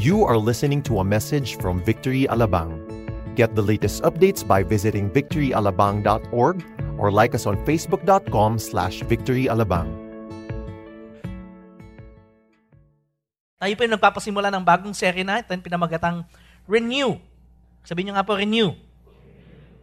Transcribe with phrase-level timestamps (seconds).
[0.00, 2.80] You are listening to a message from Victory Alabang.
[3.36, 6.56] Get the latest updates by visiting victoryalabang.org
[6.96, 9.92] or like us on facebook.com slash victoryalabang.
[13.60, 16.24] Tayo po yung nagpapasimula ng bagong serye na ito, yung pinamagatang
[16.64, 17.20] Renew.
[17.84, 18.72] Sabihin nyo nga po, Renew.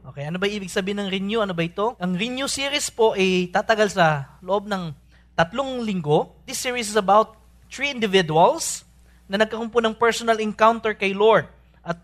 [0.02, 1.46] Okay, ano ba ibig sabihin ng Renew?
[1.46, 1.94] Ano ba ito?
[2.02, 4.98] Ang Renew series po ay tatagal sa loob ng
[5.38, 6.42] tatlong linggo.
[6.50, 7.38] This series is about
[7.70, 8.87] three individuals
[9.28, 11.48] na nagkaroon po ng personal encounter kay Lord.
[11.84, 12.00] At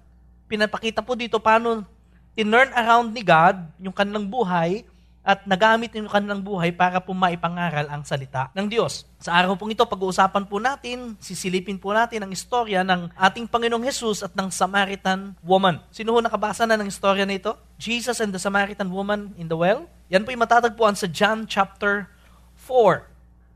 [0.47, 1.87] pinapakita po dito paano
[2.35, 4.83] tinurn around ni God yung kanilang buhay
[5.23, 9.07] at nagamit yung kanilang buhay para po maipangaral ang salita ng Diyos.
[9.23, 13.87] Sa araw pong ito, pag-uusapan po natin, sisilipin po natin ang istorya ng ating Panginoong
[13.87, 15.79] Jesus at ng Samaritan woman.
[15.95, 17.55] Sino ho nakabasa na ng istorya na ito?
[17.79, 19.87] Jesus and the Samaritan woman in the well?
[20.11, 22.11] Yan po yung matatagpuan sa John chapter
[22.67, 23.12] 4.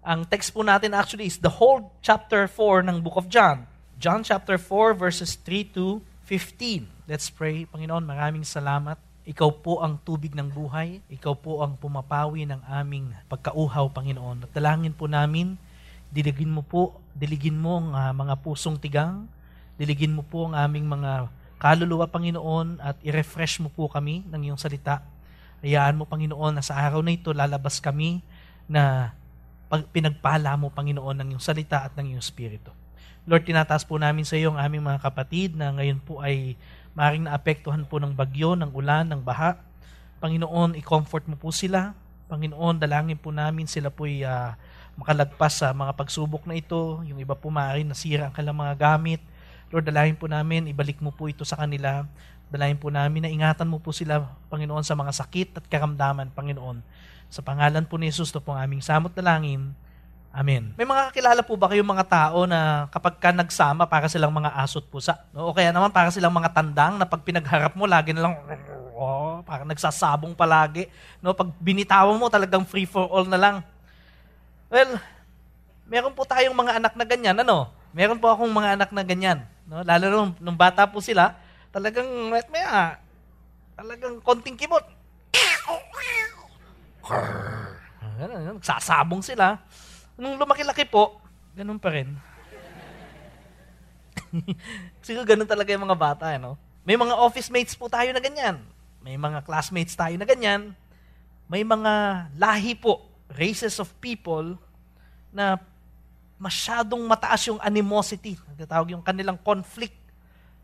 [0.08, 3.68] Ang text po natin actually is the whole chapter 4 ng book of John.
[4.00, 6.88] John chapter 4 verses 3 to 15.
[7.12, 7.68] Let's pray.
[7.68, 8.96] Panginoon, maraming salamat
[9.28, 11.04] ikaw po ang tubig ng buhay.
[11.12, 14.48] Ikaw po ang pumapawi ng aming pagkauhaw, Panginoon.
[14.48, 15.60] At dalangin po namin,
[16.08, 19.28] diligin mo po, diligin mo ang uh, mga pusong tigang,
[19.76, 21.28] diligin mo po ang aming mga
[21.60, 25.04] kaluluwa, Panginoon, at i-refresh mo po kami ng iyong salita.
[25.60, 28.24] Hayaan mo, Panginoon, na sa araw na ito lalabas kami
[28.72, 29.12] na
[29.68, 32.72] pag pinagpala mo, Panginoon, ng iyong salita at ng iyong spirito.
[33.28, 36.56] Lord, tinataas po namin sa iyo ang aming mga kapatid na ngayon po ay
[36.96, 39.60] maring naapektuhan po ng bagyo, ng ulan, ng baha.
[40.24, 41.92] Panginoon, i-comfort mo po sila.
[42.32, 44.56] Panginoon, dalangin po namin sila po ay uh,
[44.96, 47.04] makalagpas sa mga pagsubok na ito.
[47.04, 49.20] Yung iba po maaaring nasira ang kanilang mga gamit.
[49.70, 52.08] Lord, dalangin po namin, ibalik mo po ito sa kanila.
[52.48, 56.80] Dalangin po namin na ingatan mo po sila, Panginoon, sa mga sakit at karamdaman, Panginoon.
[57.28, 59.76] Sa pangalan po ni Jesus, ito po ang aming samot na langin.
[60.38, 60.70] Amen.
[60.78, 64.54] May mga kakilala po ba kayong mga tao na kapag ka nagsama, para silang mga
[64.54, 65.18] asot pusa?
[65.34, 65.50] No?
[65.50, 68.34] O kaya naman para silang mga tandang na pag pinagharap mo, lagi na lang,
[68.94, 70.88] oh, parang nagsasabong palagi.
[71.26, 71.34] No?
[71.34, 73.56] Pag binitawan mo, talagang free for all na lang.
[74.70, 75.02] Well,
[75.90, 77.36] meron po tayong mga anak na ganyan.
[77.42, 77.74] Ano?
[77.90, 79.42] Meron po akong mga anak na ganyan.
[79.66, 79.82] No?
[79.82, 81.34] Lalo nung, nung bata po sila,
[81.74, 83.02] talagang, maya,
[83.74, 84.54] talagang konting
[87.08, 88.58] kimot.
[88.58, 89.62] Nagsasabong sila.
[90.20, 91.22] Nung lumaki-laki po,
[91.56, 92.12] ganun pa rin.
[95.06, 96.58] Siguro ganun talaga yung mga bata, eh, no?
[96.88, 98.64] May mga office mates po tayo na ganyan.
[99.04, 100.76] May mga classmates tayo na ganyan.
[101.48, 104.56] May mga lahi po, races of people
[105.32, 105.60] na
[106.40, 108.40] masyadong mataas yung animosity.
[108.54, 109.96] Nagtatawag yung kanilang conflict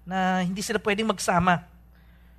[0.03, 1.63] na hindi sila pwedeng magsama.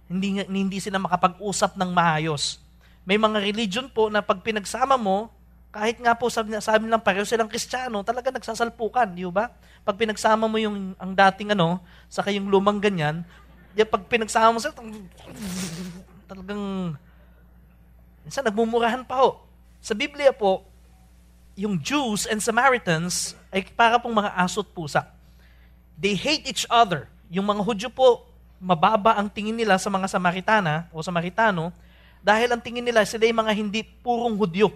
[0.09, 2.64] Hindi, hindi sila makapag-usap ng maayos.
[3.05, 5.29] May mga religion po na pag pinagsama mo,
[5.69, 9.53] kahit nga po sabi, sabi lang pareho silang kristyano, talaga nagsasalpukan, di ba?
[9.85, 13.27] Pag pinagsama mo yung ang dating ano, sa kayong lumang ganyan,
[13.77, 14.73] yung pag pinagsama mo sila,
[16.31, 16.95] talagang
[18.25, 19.45] minsan nagmumurahan pa ho.
[19.85, 20.65] Sa Biblia po,
[21.55, 25.07] yung Jews and Samaritans ay para pong mga asot pusa.
[25.95, 27.07] They hate each other.
[27.31, 28.27] Yung mga Hudyo po,
[28.59, 31.71] mababa ang tingin nila sa mga Samaritana o Samaritano,
[32.25, 34.73] dahil ang tingin nila, sila yung mga hindi purong Hudyo.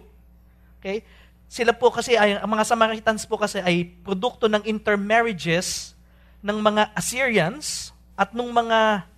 [0.79, 1.01] Okay?
[1.49, 5.97] Sila po kasi, ay, ang mga Samaritans po kasi ay produkto ng intermarriages
[6.45, 9.09] ng mga Assyrians at ng mga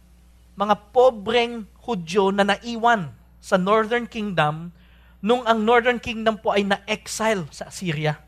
[0.54, 3.10] mga pobreng Hudyo na naiwan
[3.42, 4.70] sa Northern Kingdom
[5.18, 8.20] nung ang Northern Kingdom po ay na-exile sa Assyria.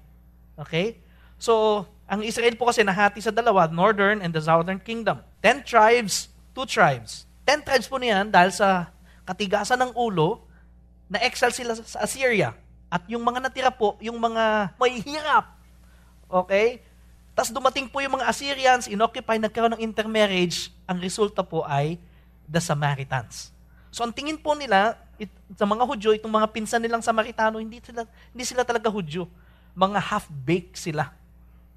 [0.58, 0.98] Okay?
[1.38, 5.22] So, ang Israel po kasi nahati sa dalawa, Northern and the Southern Kingdom.
[5.40, 7.24] Ten tribes, two tribes.
[7.46, 8.92] Ten tribes po niyan dahil sa
[9.22, 10.46] katigasan ng ulo,
[11.06, 12.56] na-exile sila sa Assyria.
[12.92, 15.56] At yung mga natira po, yung mga may hirap.
[16.28, 16.84] Okay?
[17.32, 21.96] Tapos dumating po yung mga Assyrians, inoccupy, nagkaroon ng intermarriage, ang resulta po ay
[22.44, 23.52] the Samaritans.
[23.88, 27.80] So ang tingin po nila, it, sa mga Hudyo, itong mga pinsan nilang Samaritano, hindi
[27.80, 29.28] sila, hindi sila talaga Hudyo.
[29.72, 31.12] Mga half-baked sila.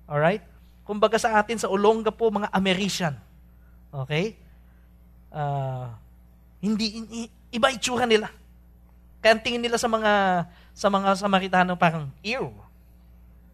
[0.04, 0.44] Alright?
[0.84, 3.16] Kumbaga sa atin, sa Olonga po, mga American.
[3.96, 4.36] Okay?
[5.32, 5.88] Uh,
[6.64, 8.32] hindi, iba itsura nila.
[9.24, 12.52] Kaya tingin nila sa mga sa mga Samaritano parang, ew,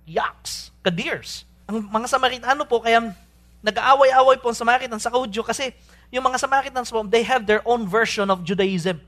[0.10, 1.46] yucks, kadirs.
[1.70, 3.14] Ang mga Samaritano po, kaya
[3.62, 5.72] nag-aaway-away po ang Samaritan sa Kaudyo kasi
[6.10, 9.00] yung mga Samaritans po, they have their own version of Judaism.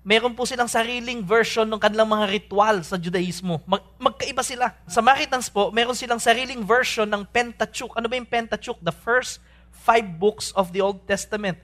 [0.00, 3.60] Meron po silang sariling version ng kanilang mga ritual sa Judaismo.
[3.68, 4.72] Mag- magkaiba sila.
[4.88, 7.92] Samaritans po, meron silang sariling version ng Pentateuch.
[7.98, 8.80] Ano ba yung Pentateuch?
[8.80, 11.60] The first five books of the Old Testament.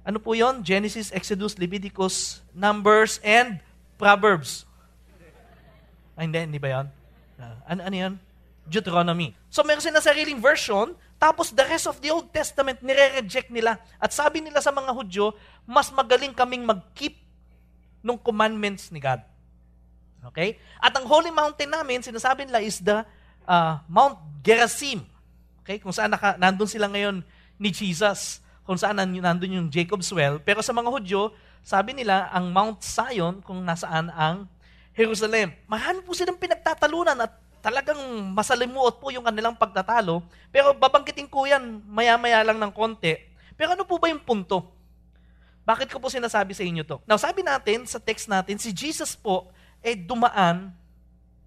[0.00, 0.64] Ano po yon?
[0.64, 3.60] Genesis, Exodus, Leviticus, Numbers, and
[4.00, 4.64] Proverbs.
[6.16, 6.86] Ay, hindi, hindi ba yan?
[7.40, 8.12] Uh, ano, ano yan?
[8.70, 9.32] Deuteronomy.
[9.50, 13.76] So meron sila sariling version, tapos the rest of the Old Testament nire-reject nila.
[14.00, 15.36] At sabi nila sa mga Hudyo,
[15.68, 17.18] mas magaling kaming mag-keep
[18.00, 19.20] ng commandments ni God.
[20.32, 20.60] Okay?
[20.80, 23.04] At ang holy mountain namin, sinasabi nila is the
[23.44, 25.04] uh, Mount Gerizim.
[25.64, 25.80] Okay?
[25.80, 27.20] Kung saan naka, nandun sila ngayon
[27.60, 28.40] ni Jesus.
[28.70, 30.38] Kung saan nandun yung Jacob's Well.
[30.38, 34.46] Pero sa mga Hudyo, sabi nila, ang Mount Zion, kung nasaan ang
[34.94, 35.50] Jerusalem.
[35.66, 37.98] Marami po silang pinagtatalunan at talagang
[38.30, 40.22] masalimuot po yung kanilang pagtatalo.
[40.54, 43.18] Pero babangkitin ko yan maya-maya lang ng konti.
[43.58, 44.62] Pero ano po ba yung punto?
[45.66, 47.02] Bakit ko po sinasabi sa inyo to?
[47.10, 49.50] Now, sabi natin sa text natin, si Jesus po
[49.82, 50.70] ay eh, dumaan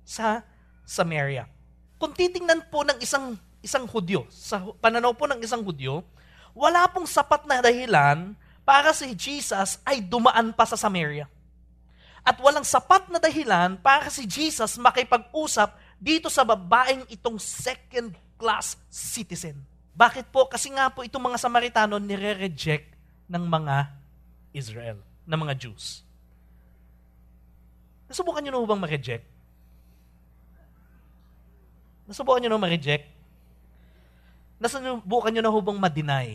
[0.04, 0.44] sa
[0.84, 1.48] Samaria.
[1.96, 6.04] Kung titingnan po ng isang isang Hudyo, sa pananaw po ng isang Hudyo,
[6.54, 11.28] wala pong sapat na dahilan para si Jesus ay dumaan pa sa Samaria.
[12.24, 18.80] At walang sapat na dahilan para si Jesus makipag-usap dito sa babaeng itong second class
[18.88, 19.60] citizen.
[19.94, 20.48] Bakit po?
[20.48, 22.96] Kasi nga po itong mga Samaritano nire-reject
[23.28, 23.76] ng mga
[24.56, 24.98] Israel,
[25.28, 26.02] ng mga Jews.
[28.08, 29.26] Nasubukan nyo na bang ma-reject?
[32.08, 33.06] Nasubukan nyo na ma-reject?
[34.64, 36.28] Nasubukan nyo na bang ma-deny?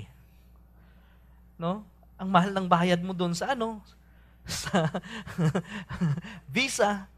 [1.57, 1.81] No?
[2.21, 3.81] Ang mahal ng bayad mo doon sa ano?
[4.49, 4.85] Sa
[6.53, 7.09] visa.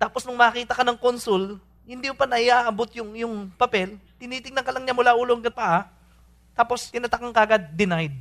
[0.00, 4.84] Tapos nung makita ka ng consul, hindi pa naiaabot yung, yung papel, tinitingnan ka lang
[4.84, 5.88] niya mula ulong ka pa,
[6.52, 8.12] tapos tinatakang kagad, denied.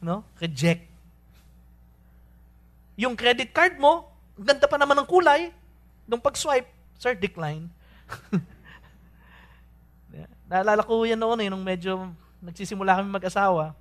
[0.00, 0.24] No?
[0.40, 0.88] Reject.
[2.96, 4.08] Yung credit card mo,
[4.40, 5.52] ganda pa naman ng kulay,
[6.08, 7.68] nung pag-swipe, sir, decline.
[10.46, 13.74] Naalala ko yan noon eh, nung medyo nagsisimula kami mag-asawa.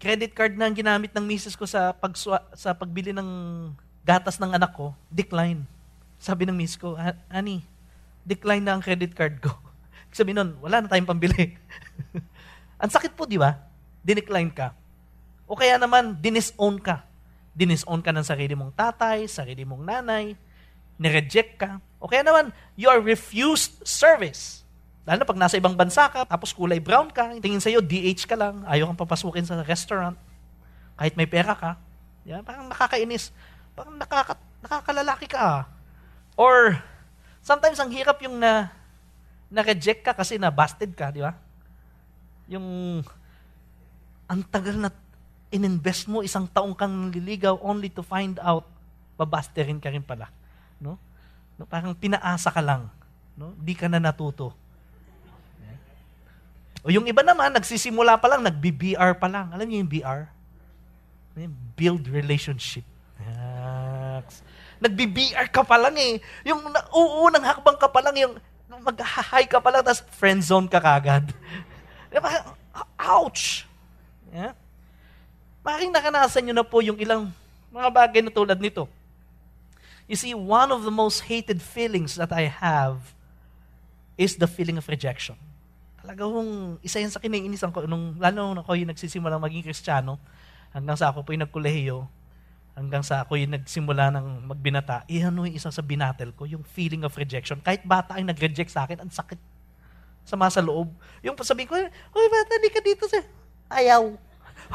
[0.00, 2.16] Credit card na ang ginamit ng misis ko sa, pag
[2.56, 3.28] sa pagbili ng
[4.02, 5.62] gatas ng anak ko, decline.
[6.18, 6.96] Sabi ng miss ko,
[7.30, 7.62] Honey,
[8.24, 9.52] decline na ang credit card ko.
[10.16, 11.54] Sabi nun, wala na tayong pambili.
[12.82, 13.60] ang sakit po, di ba?
[14.02, 14.74] Dinecline ka.
[15.46, 17.04] O kaya naman, dinisown ka.
[17.52, 20.32] Dinisown ka ng sarili mong tatay, sarili mong nanay,
[20.96, 21.78] nireject ka.
[22.00, 24.61] O kaya naman, you are refused service.
[25.02, 28.38] Lalo na pag nasa ibang bansa ka, tapos kulay brown ka, tingin sa'yo, DH ka
[28.38, 30.14] lang, ayaw kang papasukin sa restaurant,
[30.94, 31.74] kahit may pera ka.
[32.22, 33.34] Yeah, parang nakakainis.
[33.74, 35.66] Parang nakaka, nakakalalaki ka.
[36.38, 36.78] Or,
[37.42, 38.70] sometimes ang hirap yung na,
[39.50, 41.34] na-reject ka kasi na-busted ka, di ba?
[42.46, 43.02] Yung,
[44.30, 44.94] ang tagal na
[45.50, 48.70] ininvest mo, isang taong kang nililigaw only to find out,
[49.18, 50.30] babasterin ka rin pala.
[50.78, 50.94] No?
[51.58, 51.66] no?
[51.66, 52.86] Parang pinaasa ka lang.
[53.34, 53.52] No?
[53.58, 54.61] Di ka na natuto.
[56.82, 59.54] O yung iba naman, nagsisimula pa lang, nag-BR pa lang.
[59.54, 60.22] Alam niyo yung BR?
[61.78, 62.82] Build relationship.
[63.22, 64.42] Yes.
[64.82, 66.18] Nagbi-BR ka pa lang eh.
[66.42, 66.58] Yung
[66.90, 68.34] uunang hakbang ka pa lang, yung
[68.82, 71.30] mag-hi ka pa lang, tapos friend zone ka kagad.
[72.98, 73.62] Ouch!
[74.34, 74.58] Yeah?
[75.62, 77.30] Maring nakanasan nyo na po yung ilang
[77.70, 78.90] mga bagay na tulad nito.
[80.10, 83.14] You see, one of the most hated feelings that I have
[84.18, 85.38] is the feeling of rejection.
[86.02, 90.18] Talaga hong isa yan sa kiniinisan ko, nung, lalo nung ako yung nagsisimula maging kristyano,
[90.74, 92.10] hanggang sa ako po yung nagkolehiyo,
[92.74, 97.06] hanggang sa ako yung nagsimula ng magbinata, iyan yung isa sa binatel ko, yung feeling
[97.06, 97.62] of rejection.
[97.62, 99.38] Kahit bata ay nag-reject sa akin, ang sakit.
[100.26, 100.90] Sama sa loob.
[101.22, 103.22] Yung sabihin ko, Uy, bata, di ka dito sa...
[103.70, 104.02] Ayaw.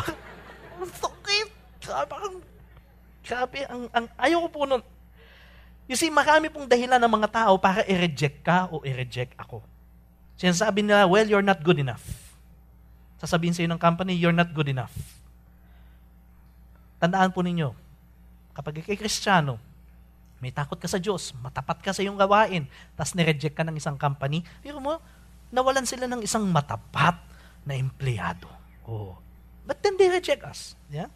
[0.79, 1.48] ang sakit.
[2.07, 2.39] Parang,
[3.27, 4.84] grabe, ang, ang, ayaw ko po nun.
[5.91, 9.60] You see, marami pong dahilan ng mga tao para i-reject ka o i-reject ako.
[10.38, 12.06] Sinasabi nila, well, you're not good enough.
[13.17, 14.94] Sasabihin sa iyo ng company, you're not good enough.
[17.01, 17.74] Tandaan po ninyo,
[18.58, 19.62] Kapag ikay kristyano,
[20.41, 22.65] may takot ka sa Diyos, matapat ka sa iyong gawain,
[22.98, 24.98] tapos nireject ka ng isang company, pero mo,
[25.53, 27.22] nawalan sila ng isang matapat
[27.70, 28.50] na empleyado.
[28.82, 29.13] Oh.
[29.62, 30.74] But then they reject us.
[30.89, 31.13] Yeah?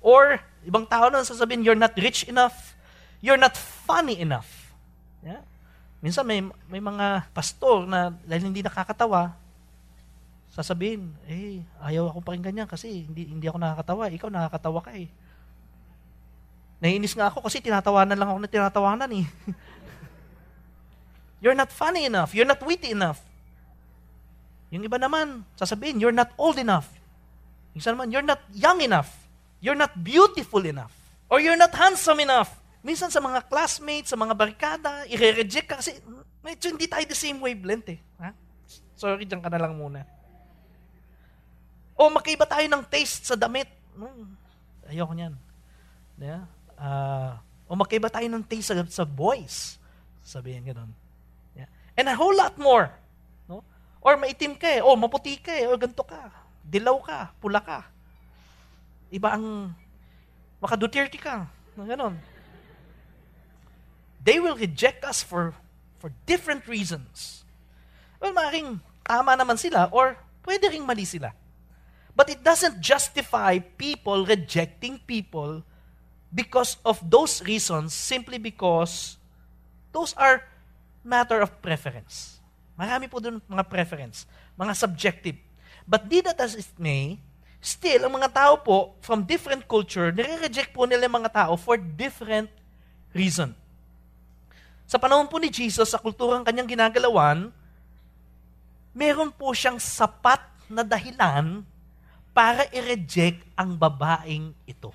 [0.00, 2.72] Or, ibang tao na sasabihin, you're not rich enough,
[3.20, 4.72] you're not funny enough.
[5.20, 5.44] Yeah?
[5.98, 6.40] Minsan may,
[6.70, 9.34] may mga pastor na dahil hindi nakakatawa,
[10.54, 14.10] sasabihin, eh, ayaw ako pa rin kasi hindi, hindi ako nakakatawa.
[14.10, 15.10] Ikaw nakakatawa ka eh.
[16.78, 19.26] Naiinis nga ako kasi tinatawanan lang ako na tinatawanan eh.
[21.42, 22.30] you're not funny enough.
[22.30, 23.18] You're not witty enough.
[24.70, 26.86] Yung iba naman, sasabihin, you're not old enough.
[27.74, 29.10] Yung isa naman, you're not young enough.
[29.58, 30.94] You're not beautiful enough.
[31.26, 32.54] Or you're not handsome enough.
[32.82, 35.98] Minsan sa mga classmates, sa mga barkada, i-reject ka kasi
[36.42, 38.00] medyo hindi tayo the same wavelength eh.
[38.22, 38.30] Ha?
[38.94, 40.06] Sorry, dyan ka na lang muna.
[41.98, 43.66] O magkaiba tayo ng taste sa damit.
[43.98, 44.38] Hmm,
[44.86, 45.34] ayoko niyan.
[46.22, 46.46] Yeah?
[46.78, 47.34] Uh,
[47.66, 49.82] o magkaiba tayo ng taste sa, sa boys.
[50.22, 50.94] Sabihin ganun.
[51.58, 51.66] Yeah.
[51.98, 52.94] And a whole lot more.
[53.50, 53.66] No?
[53.98, 56.30] Or maitim ka eh, o maputi ka eh, o ganito ka,
[56.62, 57.90] dilaw ka, pula ka.
[59.10, 59.74] Iba ang
[60.62, 62.14] makadutirti ka, na ganon.
[64.22, 65.54] They will reject us for
[65.98, 67.42] for different reasons.
[68.22, 71.34] Well, maaaring tama naman sila or pwede ring mali sila.
[72.18, 75.62] But it doesn't justify people rejecting people
[76.34, 79.16] because of those reasons simply because
[79.94, 80.42] those are
[81.06, 82.42] matter of preference.
[82.74, 84.26] Marami po doon mga preference,
[84.58, 85.38] mga subjective.
[85.86, 87.22] But be that as it may,
[87.62, 92.50] still, ang mga tao po from different culture, nire-reject po nila mga tao for different
[93.14, 93.54] reason.
[94.88, 97.52] Sa panahon po ni Jesus, sa kulturang kanyang ginagalawan,
[98.96, 101.60] meron po siyang sapat na dahilan
[102.32, 104.88] para i-reject ang babaeng ito.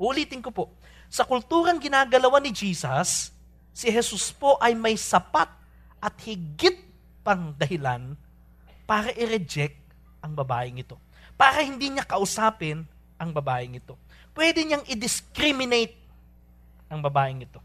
[0.00, 0.72] Ulitin ko po,
[1.12, 3.28] sa kulturang ginagalawan ni Jesus,
[3.76, 5.52] si Jesus po ay may sapat
[6.00, 6.80] at higit
[7.20, 8.16] pang dahilan
[8.88, 9.76] para i-reject
[10.24, 10.96] ang babaeng ito.
[11.36, 12.88] Para hindi niya kausapin
[13.20, 13.92] ang babaeng ito.
[14.32, 16.00] Pwede niyang i-discriminate
[16.88, 17.60] ang babaeng ito.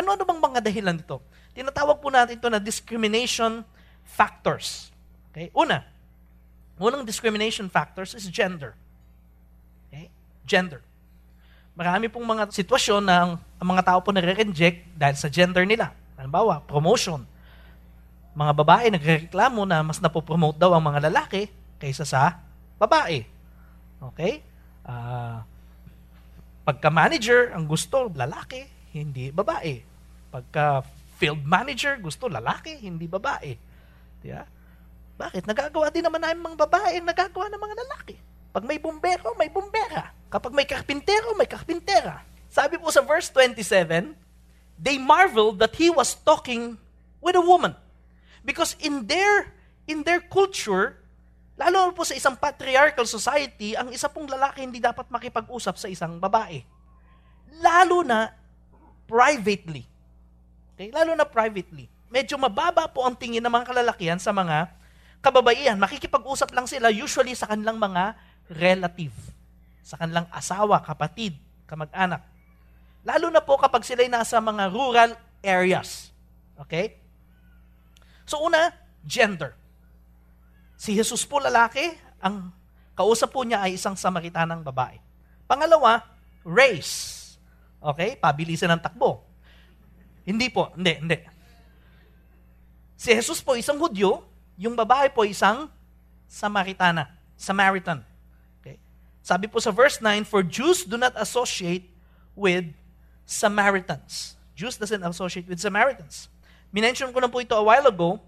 [0.00, 1.20] Ano-ano bang mga dahilan nito?
[1.52, 3.60] Tinatawag po natin ito na discrimination
[4.08, 4.88] factors.
[5.28, 5.52] Okay?
[5.52, 5.84] Una,
[6.80, 8.72] unang discrimination factors is gender.
[9.92, 10.08] Okay?
[10.48, 10.80] Gender.
[11.76, 15.92] Marami pong mga sitwasyon na ang, ang mga tao po nare-reject dahil sa gender nila.
[16.16, 17.28] Halimbawa, promotion.
[18.32, 22.40] Mga babae nagrereklamo na mas napopromote daw ang mga lalaki kaysa sa
[22.80, 23.20] babae.
[24.12, 24.40] Okay?
[24.80, 25.44] Uh,
[26.64, 28.64] pagka-manager, ang gusto, lalaki,
[28.96, 29.89] hindi babae.
[30.30, 30.86] Pagka
[31.18, 33.52] field manager, gusto lalaki, hindi babae.
[34.22, 34.46] Diba?
[35.20, 35.44] Bakit?
[35.44, 38.16] Nagagawa din naman namin mga babae nagagawa ng mga lalaki.
[38.50, 40.10] Pag may bumbero, may bumbera.
[40.32, 42.24] Kapag may karpintero, may karpintera.
[42.50, 44.16] Sabi po sa verse 27,
[44.80, 46.74] they marveled that he was talking
[47.20, 47.76] with a woman.
[48.42, 49.52] Because in their
[49.86, 50.98] in their culture,
[51.60, 56.16] lalo po sa isang patriarchal society, ang isa pong lalaki hindi dapat makipag-usap sa isang
[56.16, 56.64] babae.
[57.60, 58.32] Lalo na
[59.04, 59.84] privately.
[60.80, 60.88] Okay?
[60.96, 61.92] Lalo na privately.
[62.08, 64.72] Medyo mababa po ang tingin ng mga kalalakihan sa mga
[65.20, 65.76] kababaihan.
[65.76, 68.16] Makikipag-usap lang sila usually sa kanilang mga
[68.48, 69.12] relative.
[69.84, 71.36] Sa kanilang asawa, kapatid,
[71.68, 72.24] kamag-anak.
[73.04, 75.12] Lalo na po kapag sila'y nasa mga rural
[75.44, 76.16] areas.
[76.56, 76.96] Okay?
[78.24, 78.72] So una,
[79.04, 79.52] gender.
[80.80, 81.92] Si Jesus po lalaki,
[82.24, 82.56] ang
[82.96, 84.96] kausap po niya ay isang Samaritanang babae.
[85.44, 86.08] Pangalawa,
[86.40, 87.36] race.
[87.84, 88.16] Okay?
[88.16, 89.29] Pabilisan ng takbo.
[90.30, 91.18] Hindi po, hindi, hindi.
[92.94, 94.22] Si Jesus po isang Hudyo,
[94.54, 95.66] yung babae po isang
[96.30, 98.06] Samaritana, Samaritan.
[98.62, 98.78] Okay?
[99.18, 101.90] Sabi po sa verse 9, For Jews do not associate
[102.38, 102.70] with
[103.26, 104.38] Samaritans.
[104.54, 106.30] Jews doesn't associate with Samaritans.
[106.70, 108.22] Minention ko na po ito a while ago.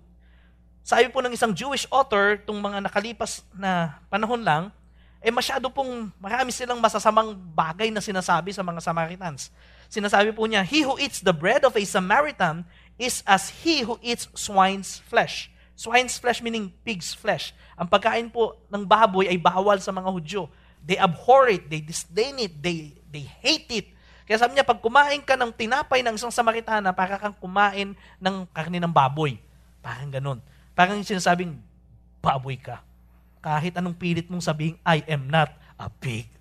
[0.83, 4.75] Sabi po ng isang Jewish author, itong mga nakalipas na panahon lang,
[5.23, 9.55] eh masyado pong marami silang masasamang bagay na sinasabi sa mga Samaritans.
[9.93, 12.65] Sinasabi po niya, He who eats the bread of a Samaritan
[12.97, 15.53] is as he who eats swine's flesh.
[15.77, 17.53] Swine's flesh meaning pig's flesh.
[17.77, 20.49] Ang pagkain po ng baboy ay bawal sa mga Hudyo.
[20.81, 23.93] They abhor it, they disdain it, they, they hate it.
[24.25, 28.37] Kaya sabi niya, pag kumain ka ng tinapay ng isang Samaritana, para kang kumain ng
[28.49, 29.37] karne ng baboy.
[29.85, 30.39] Parang ganun.
[30.73, 31.61] Parang sinasabing,
[32.25, 32.81] baboy ka.
[33.45, 36.33] Kahit anong pilit mong sabihin, I am not a pig.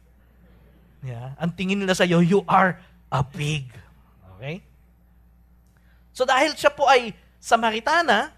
[1.04, 1.34] Yeah?
[1.42, 2.78] Ang tingin nila sa iyo, you are
[3.12, 3.68] a pig.
[4.40, 4.64] Okay?
[6.16, 7.12] So dahil siya po ay
[7.44, 8.32] Samaritana,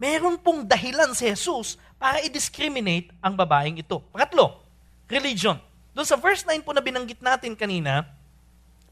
[0.00, 4.00] meron pong dahilan si Jesus para i-discriminate ang babaeng ito.
[4.10, 4.64] Pangatlo,
[5.10, 5.60] religion.
[5.92, 8.06] Doon sa verse 9 po na binanggit natin kanina,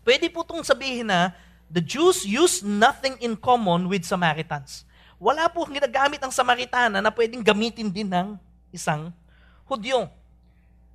[0.07, 1.35] Pwede po itong sabihin na
[1.67, 4.87] the Jews use nothing in common with Samaritans.
[5.19, 8.39] Wala po ginagamit ang Samaritana na pwedeng gamitin din ng
[8.71, 9.11] isang
[9.67, 10.07] Hudyo.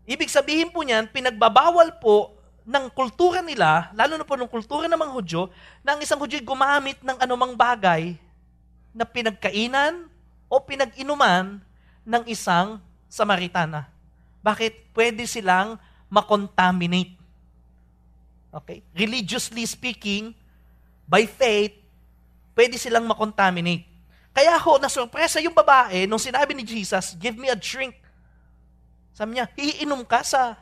[0.08, 5.00] Ibig sabihin po niyan, pinagbabawal po ng kultura nila, lalo na po ng kultura ng
[5.00, 5.41] mga Hudyo,
[5.82, 8.15] na ang isang Hudyo gumamit ng anumang bagay
[8.94, 10.06] na pinagkainan
[10.51, 11.60] o pinag-inuman
[12.06, 12.77] ng isang
[13.12, 13.89] Samaritana.
[14.44, 14.94] Bakit?
[14.96, 15.80] Pwede silang
[16.12, 17.22] makontaminate
[18.51, 18.84] Okay?
[18.91, 20.36] Religiously speaking,
[21.08, 21.72] by faith,
[22.51, 23.88] pwede silang makontaminate.
[24.32, 27.96] Kaya ho, nasurpresa yung babae nung sinabi ni Jesus, give me a drink.
[29.15, 30.56] Sabi niya, iinom ka sa,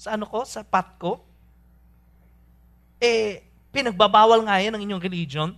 [0.00, 1.20] sa ano ko, sa pot ko?
[2.96, 5.52] Eh, pinagbabawal nga yan ng inyong religion.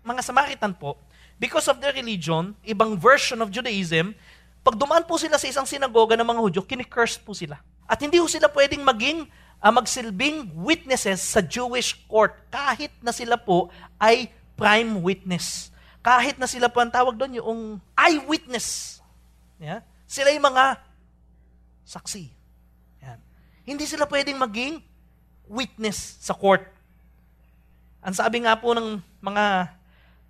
[0.00, 0.96] Mga Samaritan po,
[1.36, 4.16] because of their religion, ibang version of Judaism,
[4.64, 7.60] pag dumaan po sila sa isang sinagoga ng mga Hudyo, kinikurse po sila.
[7.84, 9.28] At hindi ho sila pwedeng maging
[9.60, 13.68] uh, magsilbing witnesses sa Jewish court kahit na sila po
[14.00, 15.68] ay prime witness.
[16.00, 17.60] Kahit na sila po ang tawag doon, yung
[17.92, 18.98] eyewitness.
[19.60, 19.84] Yeah?
[20.08, 20.80] Sila yung mga
[21.84, 22.41] saksi.
[23.62, 24.82] Hindi sila pwedeng maging
[25.46, 26.66] witness sa court.
[28.02, 29.70] Ang sabi nga po ng mga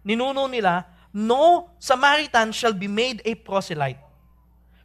[0.04, 0.84] ninuno nila,
[1.16, 4.00] no Samaritan shall be made a proselyte.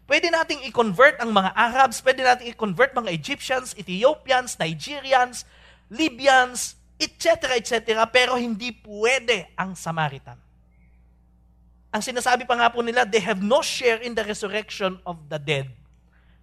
[0.08, 5.44] Pwede nating i-convert ang mga Arabs, pwede nating i-convert mga Egyptians, Ethiopians, Nigerians,
[5.92, 10.40] Libyans, etc., etc., pero hindi pwede ang Samaritan.
[11.92, 15.40] Ang sinasabi pa nga po nila, they have no share in the resurrection of the
[15.40, 15.68] dead.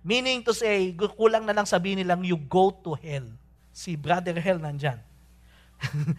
[0.05, 3.25] Meaning to say, kulang na lang sabihin nilang, you go to hell.
[3.73, 5.01] Si Brother Hell nandyan.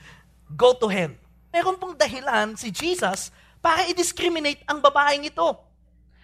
[0.62, 1.14] go to hell.
[1.54, 3.30] Meron pong dahilan si Jesus
[3.62, 5.54] para i-discriminate ang babaeng ito.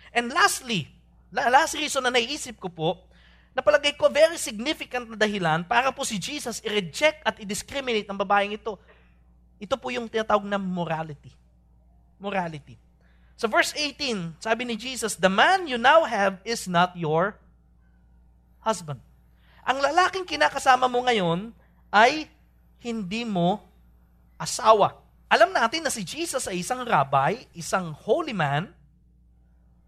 [0.10, 0.90] And lastly,
[1.30, 2.90] last reason na naisip ko po,
[3.54, 8.58] napalagay ko very significant na dahilan para po si Jesus i-reject at i-discriminate ang babaeng
[8.58, 8.76] ito.
[9.62, 11.30] Ito po yung tinatawag na morality.
[12.18, 12.76] Morality.
[13.38, 17.41] Sa verse 18, sabi ni Jesus, The man you now have is not your
[18.62, 19.02] husband.
[19.66, 21.54] Ang lalaking kinakasama mo ngayon
[21.94, 22.26] ay
[22.82, 23.62] hindi mo
[24.42, 24.98] asawa.
[25.30, 28.74] Alam natin na si Jesus ay isang rabbi, isang holy man,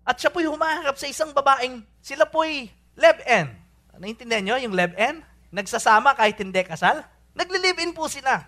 [0.03, 2.67] at siya po'y humaharap sa isang babaeng, sila po'y
[2.99, 3.55] leb-en.
[3.95, 5.23] Naintindihan nyo yung leb-en?
[5.53, 7.07] Nagsasama kahit hindi kasal?
[7.33, 8.43] Nagli-live-in po sila.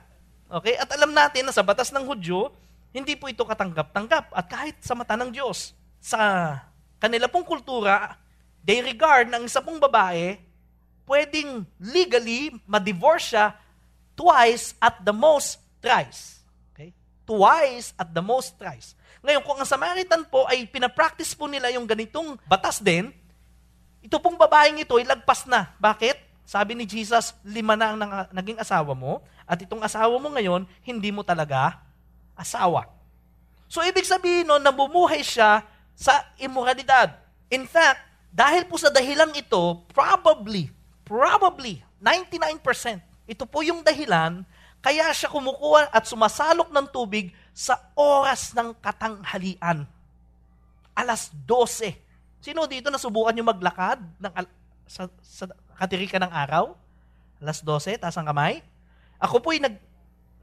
[0.52, 0.76] Okay?
[0.76, 2.52] At alam natin na sa batas ng Hudyo,
[2.92, 4.36] hindi po ito katanggap-tanggap.
[4.36, 5.72] At kahit sa mata ng Diyos,
[6.04, 6.54] sa
[7.00, 8.20] kanila pong kultura,
[8.66, 10.42] they regard ng isa pong babae,
[11.06, 13.54] pwedeng legally ma-divorce siya
[14.18, 16.42] twice at the most thrice.
[16.74, 16.90] Okay?
[17.30, 18.98] Twice at the most thrice.
[19.22, 23.14] Ngayon, kung ang Samaritan po ay pinapractice po nila yung ganitong batas din,
[24.02, 25.74] ito pong babaeng ito ay lagpas na.
[25.78, 26.18] Bakit?
[26.46, 31.10] Sabi ni Jesus, lima na ang naging asawa mo, at itong asawa mo ngayon, hindi
[31.10, 31.82] mo talaga
[32.38, 32.86] asawa.
[33.66, 35.66] So, ibig sabihin no, nabumuhay siya
[35.98, 37.18] sa immoralidad.
[37.50, 40.68] In fact, dahil po sa dahilang ito, probably,
[41.08, 43.00] probably, 99%,
[43.32, 44.44] ito po yung dahilan
[44.84, 49.88] kaya siya kumukuha at sumasalok ng tubig sa oras ng katanghalian.
[50.92, 51.96] Alas 12.
[52.44, 54.56] Sino dito nasubukan yung maglakad ng al-
[54.86, 56.76] sa, sa katirika ng araw?
[57.40, 58.62] Alas 12, taas ang kamay.
[59.18, 59.78] Ako po yung nag,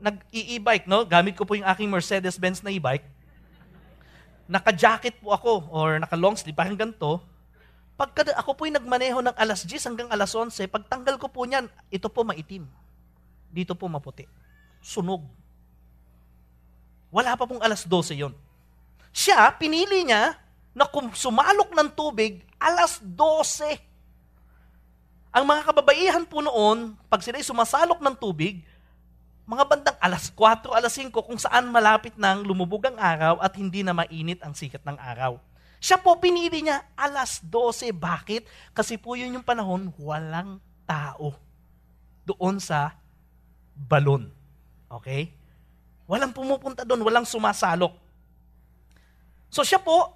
[0.01, 1.05] nag-i-e-bike, no?
[1.07, 3.05] Gamit ko po yung aking Mercedes-Benz na e-bike.
[4.51, 7.23] Naka-jacket po ako or naka-long sleeve, parang ganito.
[8.03, 11.71] Pagka ako po yung nagmaneho ng alas 10 hanggang alas 11, pagtanggal ko po niyan,
[11.87, 12.67] ito po maitim.
[13.47, 14.27] Dito po maputi.
[14.83, 15.23] Sunog
[17.13, 18.33] wala pa pong alas 12 yon.
[19.13, 20.41] Siya, pinili niya
[20.73, 23.77] na kung sumalok ng tubig, alas 12.
[25.37, 28.65] Ang mga kababaihan po noon, pag sila'y sumasalok ng tubig,
[29.45, 33.85] mga bandang alas 4, alas 5, kung saan malapit nang lumubog ang araw at hindi
[33.85, 35.37] na mainit ang sikat ng araw.
[35.83, 37.91] Siya po pinili niya alas 12.
[37.91, 38.47] Bakit?
[38.71, 41.35] Kasi po yun yung panahon, walang tao
[42.23, 42.95] doon sa
[43.75, 44.31] balon.
[44.87, 45.35] Okay?
[46.07, 47.99] Walang pumupunta doon, walang sumasalok.
[49.51, 50.15] So siya po,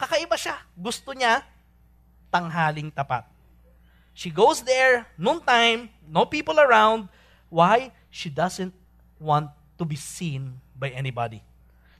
[0.00, 0.56] kakaiba siya.
[0.72, 1.44] Gusto niya,
[2.32, 3.28] tanghaling tapat.
[4.16, 7.12] She goes there, noon time, no people around.
[7.52, 7.92] Why?
[8.08, 8.72] She doesn't
[9.20, 11.44] want to be seen by anybody.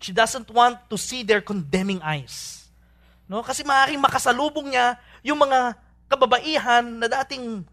[0.05, 2.69] She doesn't want to see their condemning eyes.
[3.25, 3.41] No?
[3.41, 5.81] Kasi maaaring makasalubong niya yung mga
[6.13, 7.65] kababaihan na dating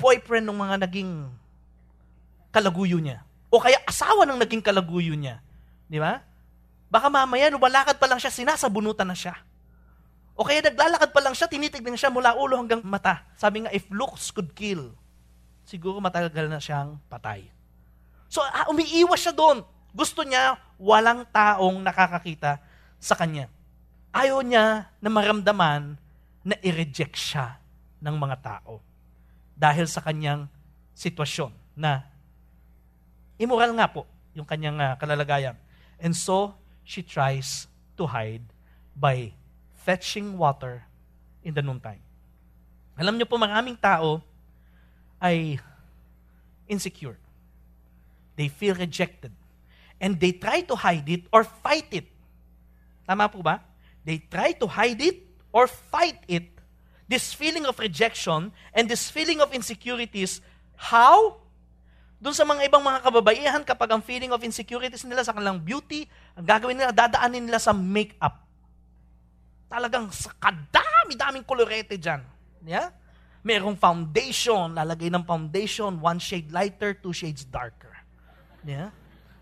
[0.00, 1.28] boyfriend ng mga naging
[2.48, 3.20] kalaguyo niya.
[3.52, 5.44] O kaya asawa ng naging kalaguyo niya.
[5.92, 6.24] Di ba?
[6.88, 9.36] Baka mamaya, lumalakad pa lang siya, sinasabunutan na siya.
[10.32, 13.28] O kaya naglalakad pa lang siya, tinitignan siya mula ulo hanggang mata.
[13.36, 14.96] Sabi nga, if looks could kill,
[15.68, 17.44] siguro matagal na siyang patay.
[18.32, 19.73] So, ah, umiiwas siya doon.
[19.94, 22.58] Gusto niya, walang taong nakakakita
[22.98, 23.46] sa kanya.
[24.10, 25.94] Ayaw niya na maramdaman
[26.42, 27.62] na i-reject siya
[28.02, 28.82] ng mga tao
[29.54, 30.50] dahil sa kanyang
[30.98, 32.14] sitwasyon na
[33.34, 35.58] Immoral nga po yung kanyang uh, kalalagayan.
[35.98, 36.54] And so,
[36.86, 37.66] she tries
[37.98, 38.46] to hide
[38.94, 39.34] by
[39.82, 40.86] fetching water
[41.42, 42.02] in the noontime.
[42.94, 44.22] Alam niyo po, maraming tao
[45.18, 45.58] ay
[46.70, 47.18] insecure.
[48.38, 49.34] They feel rejected.
[50.02, 52.08] And they try to hide it or fight it.
[53.06, 53.62] Tama po ba?
[54.04, 56.50] They try to hide it or fight it.
[57.04, 60.40] This feeling of rejection and this feeling of insecurities,
[60.76, 61.40] how?
[62.16, 66.08] Doon sa mga ibang mga kababaihan, kapag ang feeling of insecurities nila sa kanilang beauty,
[66.32, 68.40] ang gagawin nila, dadaanin nila sa makeup.
[69.68, 72.24] Talagang sa kadami-daming kolorete dyan.
[72.64, 72.88] Yeah?
[73.44, 77.92] Merong foundation, lalagay ng foundation, one shade lighter, two shades darker.
[78.64, 78.88] Yeah?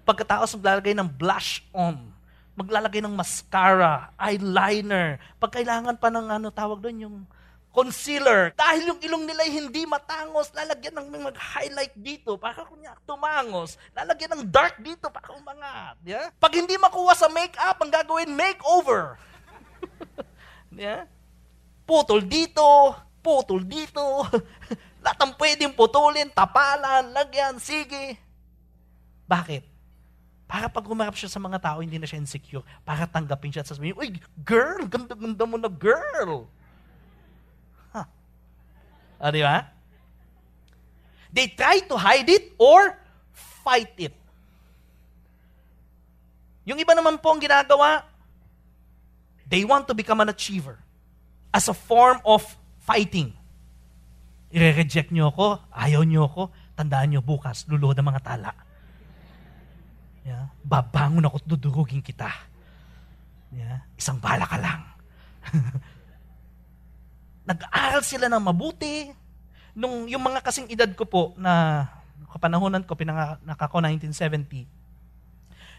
[0.02, 2.12] Pagkatapos maglalagay ng blush on,
[2.58, 7.16] maglalagay ng mascara, eyeliner, pag kailangan pa ng ano tawag doon, yung
[7.72, 8.52] concealer.
[8.52, 13.80] Dahil yung ilong nila hindi matangos, lalagyan ng mga highlight dito para kunya tumangos.
[13.96, 15.96] Lalagyan ng dark dito para umangat.
[16.04, 16.28] Yeah?
[16.36, 19.16] Pag hindi makuha sa makeup, ang gagawin, makeover.
[20.76, 21.08] yeah?
[21.88, 22.92] Putol dito,
[23.24, 24.28] putol dito.
[25.02, 28.20] Lahat ang pwedeng putulin, tapalan, lagyan, sige.
[29.26, 29.71] Bakit?
[30.52, 32.60] Para pag humarap siya sa mga tao, hindi na siya insecure.
[32.84, 36.44] Para tanggapin siya at sasabihin, Uy, girl, ganda-ganda mo na girl.
[39.22, 39.70] O, di ba?
[41.32, 42.98] They try to hide it or
[43.62, 44.12] fight it.
[46.66, 48.02] Yung iba naman po ang ginagawa,
[49.46, 50.76] they want to become an achiever
[51.54, 52.44] as a form of
[52.82, 53.32] fighting.
[54.52, 56.42] Ire-reject nyo ako, ayaw nyo ako,
[56.76, 58.52] tandaan nyo bukas, luluhod ang mga tala.
[60.22, 60.50] Yeah?
[60.62, 62.30] Babangon ako at dudurugin kita.
[63.50, 63.82] Yeah?
[63.98, 64.82] Isang bala ka lang.
[67.48, 69.10] nag-aaral sila ng mabuti.
[69.72, 71.84] Nung yung mga kasing edad ko po na
[72.32, 74.64] kapanahonan ko, pinanganak ako 1970,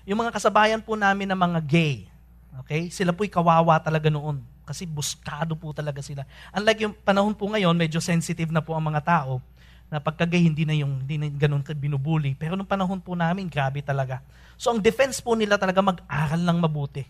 [0.03, 2.05] yung mga kasabayan po namin na mga gay,
[2.61, 4.41] okay, sila po'y kawawa talaga noon.
[4.63, 6.23] Kasi buskado po talaga sila.
[6.55, 9.43] Unlike yung panahon po ngayon, medyo sensitive na po ang mga tao,
[9.93, 12.33] na pagka-gay, hindi na yung hindi na ganun binubuli.
[12.33, 14.25] Pero nung panahon po namin, grabe talaga.
[14.57, 17.05] So ang defense po nila talaga mag-aral ng mabuti.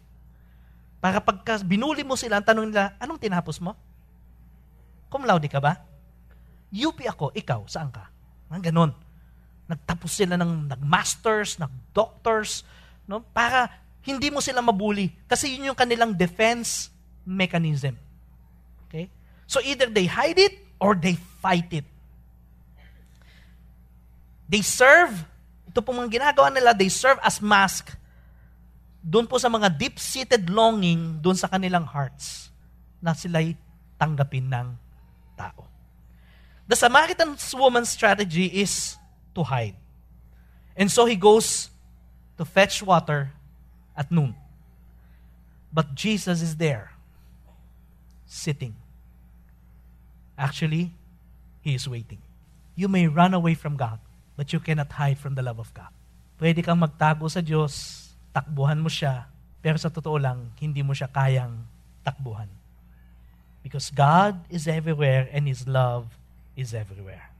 [1.00, 3.72] Para pagka binuli mo sila, ang tanong nila, anong tinapos mo?
[5.08, 5.80] Cum laude ka ba?
[6.74, 8.12] UP ako, ikaw, saan ka?
[8.52, 8.92] Ah, ganon.
[9.72, 12.68] Nagtapos sila ng nag-masters, nag-doctors,
[13.08, 13.24] no?
[13.32, 13.72] para
[14.04, 15.12] hindi mo sila mabuli.
[15.30, 16.92] Kasi yun yung kanilang defense
[17.24, 17.96] mechanism.
[18.90, 19.08] Okay?
[19.48, 21.88] So either they hide it or they fight it.
[24.54, 25.18] They serve,
[25.66, 27.90] ito po mga ginagawa nila, they serve as mask
[29.02, 32.54] doon po sa mga deep-seated longing doon sa kanilang hearts
[33.02, 33.58] na sila'y
[33.98, 34.78] tanggapin ng
[35.34, 35.66] tao.
[36.70, 38.94] The Samaritan woman's strategy is
[39.34, 39.74] to hide.
[40.78, 41.74] And so he goes
[42.38, 43.34] to fetch water
[43.98, 44.38] at noon.
[45.74, 46.94] But Jesus is there,
[48.30, 48.78] sitting.
[50.38, 50.94] Actually,
[51.66, 52.22] he is waiting.
[52.78, 53.98] You may run away from God,
[54.36, 55.90] but you cannot hide from the love of God.
[56.42, 59.30] Pwede kang magtago sa Diyos, takbuhan mo siya,
[59.64, 61.56] pero sa totoo lang, hindi mo siya kayang
[62.04, 62.50] takbuhan.
[63.64, 66.12] Because God is everywhere and His love
[66.60, 67.32] is everywhere.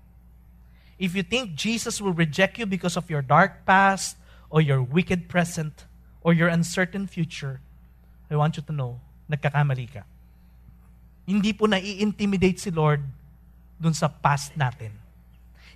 [0.96, 4.16] If you think Jesus will reject you because of your dark past
[4.48, 5.84] or your wicked present
[6.24, 7.60] or your uncertain future,
[8.32, 10.08] I want you to know, nagkakamali ka.
[11.28, 13.04] Hindi po nai-intimidate si Lord
[13.76, 15.03] dun sa past natin.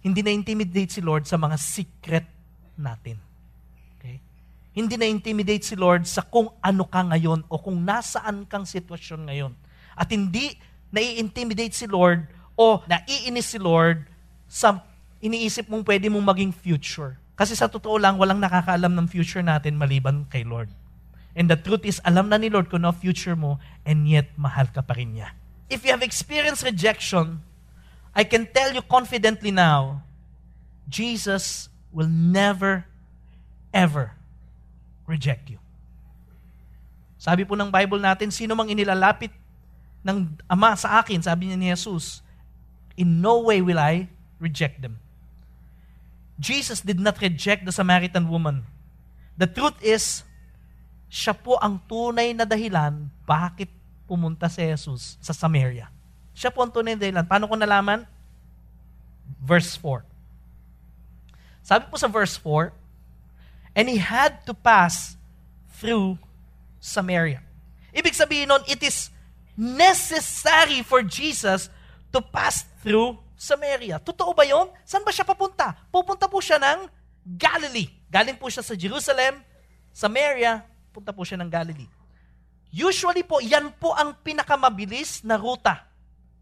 [0.01, 2.25] Hindi na-intimidate si Lord sa mga secret
[2.77, 3.17] natin.
[3.97, 4.21] Okay?
[4.77, 9.53] Hindi na-intimidate si Lord sa kung ano ka ngayon o kung nasaan kang sitwasyon ngayon.
[9.97, 10.57] At hindi
[10.93, 14.05] nai-intimidate si Lord o naiinis si Lord
[14.47, 14.81] sa
[15.19, 17.17] iniisip mong pwede mong maging future.
[17.38, 20.73] Kasi sa totoo lang, walang nakakaalam ng future natin maliban kay Lord.
[21.38, 24.65] And the truth is, alam na ni Lord kung ano future mo, and yet mahal
[24.73, 25.38] ka pa rin niya.
[25.69, 27.45] If you have experienced rejection,
[28.17, 30.01] I can tell you confidently now,
[30.89, 32.89] Jesus will never,
[33.69, 34.17] ever
[35.06, 35.62] reject you.
[37.21, 39.30] Sabi po ng Bible natin, sino mang inilalapit
[40.01, 42.25] ng Ama sa akin, sabi niya ni Jesus,
[42.97, 44.10] in no way will I
[44.41, 44.97] reject them.
[46.41, 48.65] Jesus did not reject the Samaritan woman.
[49.38, 50.25] The truth is,
[51.06, 53.69] siya po ang tunay na dahilan bakit
[54.10, 55.93] pumunta si Jesus sa Samaria.
[56.38, 57.26] Siya po ang tunay na dahilan.
[57.26, 58.06] Paano ko nalaman?
[59.41, 60.06] Verse 4.
[61.65, 62.69] Sabi po sa verse 4,
[63.73, 65.17] And he had to pass
[65.82, 66.21] through
[66.78, 67.41] Samaria.
[67.89, 69.10] Ibig sabihin nun, it is
[69.58, 71.73] necessary for Jesus
[72.13, 73.97] to pass through Samaria.
[73.97, 74.69] Totoo ba yon?
[74.86, 75.73] Saan ba siya papunta?
[75.89, 76.86] Pupunta po siya ng
[77.26, 77.89] Galilee.
[78.13, 79.41] Galing po siya sa Jerusalem,
[79.89, 80.62] Samaria,
[80.93, 81.89] punta po siya ng Galilee.
[82.69, 85.87] Usually po, yan po ang pinakamabilis na ruta.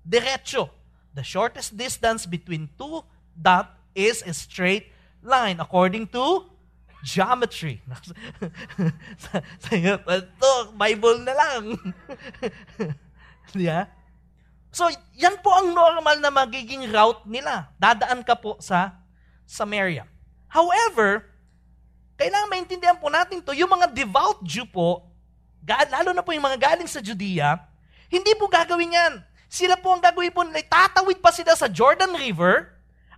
[0.06, 0.70] Diretso.
[1.18, 3.02] The shortest distance between two
[3.34, 4.94] dot is a straight
[5.26, 6.46] line according to
[7.02, 7.82] geometry.
[9.72, 11.64] Ito, Bible na lang.
[13.56, 13.88] Yeah?
[14.76, 17.72] So, yan po ang normal na magiging route nila.
[17.80, 19.00] Dadaan ka po sa
[19.48, 20.04] Samaria.
[20.52, 21.30] However,
[22.20, 25.08] kailangan maintindihan po natin to, yung mga devout Jew po,
[25.64, 27.56] lalo na po yung mga galing sa Judea,
[28.12, 29.14] hindi po gagawin yan.
[29.50, 32.74] Sila po ang gagawin po tatawid pa sila sa Jordan River,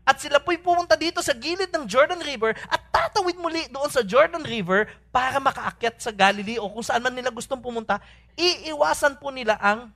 [0.08, 4.00] At sila po'y pumunta dito sa gilid ng Jordan River at tatawid muli doon sa
[4.00, 8.00] Jordan River para makaakyat sa Galilee o kung saan man nila gustong pumunta.
[8.40, 9.92] Iiwasan po nila ang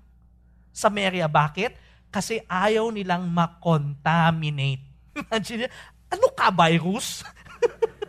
[0.76, 1.32] Samaria.
[1.32, 1.80] Bakit?
[2.12, 4.84] Kasi ayaw nilang makontaminate.
[5.15, 5.72] Imagine,
[6.12, 7.24] ano ka, virus?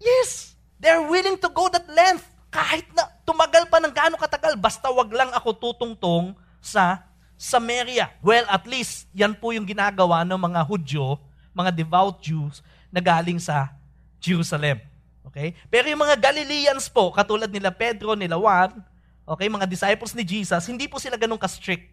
[0.00, 2.24] yes, they're willing to go that length.
[2.50, 7.06] Kahit na tumagal pa ng gaano katagal, basta wag lang ako tutungtong sa
[7.38, 8.10] Samaria.
[8.20, 11.16] Well, at least, yan po yung ginagawa ng mga Hudyo,
[11.54, 12.60] mga devout Jews,
[12.90, 13.72] na galing sa
[14.18, 14.82] Jerusalem.
[15.30, 15.54] Okay?
[15.70, 18.82] Pero yung mga Galileans po, katulad nila Pedro, nila Juan,
[19.24, 21.86] okay, mga disciples ni Jesus, hindi po sila ganun ka-strict.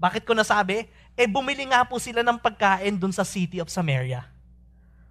[0.00, 0.88] Bakit ko nasabi?
[1.12, 4.24] Eh, bumili nga po sila ng pagkain dun sa city of Samaria.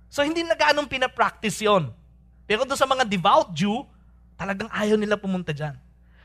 [0.10, 1.94] So, hindi na ganong pinapractice yon.
[2.50, 3.86] Pero doon sa mga devout Jew,
[4.40, 5.76] talagang ayaw nila pumunta dyan.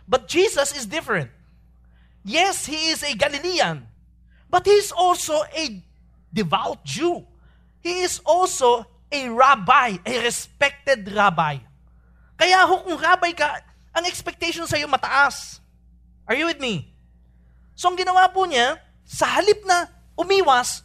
[0.07, 1.35] But Jesus is different.
[2.23, 3.85] Yes, he is a Galilean,
[4.47, 5.65] but he is also a
[6.31, 7.27] devout Jew.
[7.83, 11.61] He is also a rabbi, a respected rabbi.
[12.39, 13.61] Kaya ho, kung rabbi ka,
[13.93, 15.61] ang expectation sa iyo mataas.
[16.25, 16.91] Are you with me?
[17.77, 20.83] So ang ginawa po niya, sa halip na umiwas,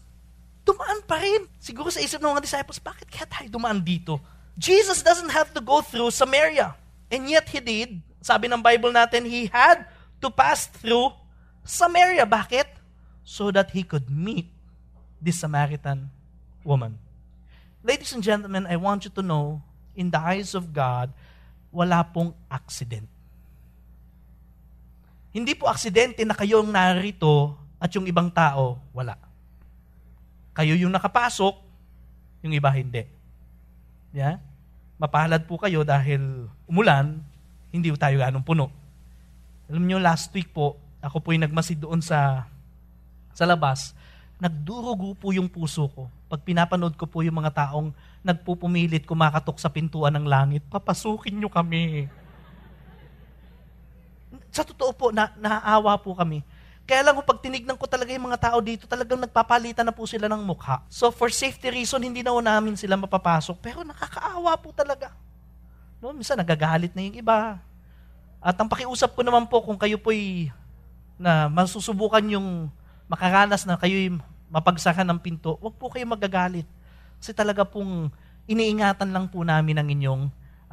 [0.68, 1.48] dumaan pa rin.
[1.58, 4.20] Siguro sa isip ng mga disciples, bakit kaya tayo dumaan dito?
[4.60, 6.76] Jesus doesn't have to go through Samaria.
[7.10, 8.00] And yet he did.
[8.22, 9.86] Sabi ng Bible natin, he had
[10.22, 11.12] to pass through
[11.66, 12.26] Samaria.
[12.26, 12.70] Bakit?
[13.26, 14.50] So that he could meet
[15.18, 16.10] this Samaritan
[16.62, 16.98] woman.
[17.82, 19.62] Ladies and gentlemen, I want you to know,
[19.96, 21.10] in the eyes of God,
[21.72, 23.08] wala pong accident.
[25.30, 29.16] Hindi po aksidente na kayong narito at yung ibang tao, wala.
[30.58, 31.56] Kayo yung nakapasok,
[32.44, 33.06] yung iba hindi.
[34.12, 34.42] Yeah?
[35.00, 37.24] Mapalad po kayo dahil umulan,
[37.72, 38.68] hindi tayo ganong puno.
[39.72, 42.44] Alam nyo, last week po, ako po'y nagmasid doon sa,
[43.32, 43.96] sa labas,
[44.44, 46.12] nagdurugo po yung puso ko.
[46.28, 51.48] Pag pinapanood ko po yung mga taong nagpupumilit kumakatok sa pintuan ng langit, papasukin nyo
[51.48, 52.12] kami.
[54.52, 56.44] Sa totoo po, na, naaawa po kami.
[56.90, 60.26] Kaya lang pag tinignan ko talaga yung mga tao dito, talagang nagpapalitan na po sila
[60.26, 60.82] ng mukha.
[60.90, 63.62] So for safety reason, hindi na namin sila mapapasok.
[63.62, 65.14] Pero nakakaawa po talaga.
[66.02, 67.62] No, minsan nagagalit na yung iba.
[68.42, 70.50] At ang pakiusap ko naman po, kung kayo po'y
[71.22, 72.74] na masusubukan yung
[73.06, 74.18] makaranas na kayo'y
[74.50, 76.66] mapagsakan ng pinto, huwag po kayo magagalit.
[77.22, 78.10] Kasi talaga pong
[78.50, 80.24] iniingatan lang po namin ang inyong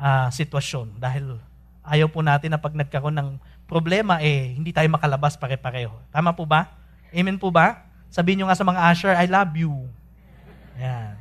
[0.00, 0.96] uh, sitwasyon.
[0.96, 1.36] Dahil
[1.84, 3.30] ayaw po natin na pag nagkaroon ng
[3.66, 5.92] problema, eh, hindi tayo makalabas pare-pareho.
[6.14, 6.70] Tama po ba?
[7.10, 7.86] Amen po ba?
[8.08, 9.74] Sabihin nyo nga sa mga usher, I love you.
[10.78, 11.18] Yan.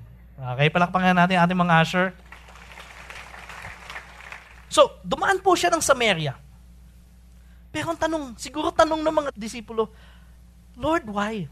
[0.55, 2.07] Okay, palakpakan natin ating mga usher.
[4.67, 6.35] So, dumaan po siya ng Samaria.
[7.71, 9.91] Pero ang tanong, siguro tanong ng mga disipulo,
[10.75, 11.47] Lord, why?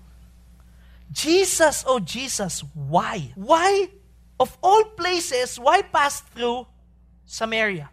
[1.07, 3.31] Jesus, oh Jesus, why?
[3.39, 3.87] Why,
[4.35, 6.67] of all places, why pass through
[7.23, 7.92] Samaria?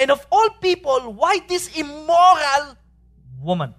[0.00, 2.80] And of all people, why this immoral
[3.36, 3.76] woman?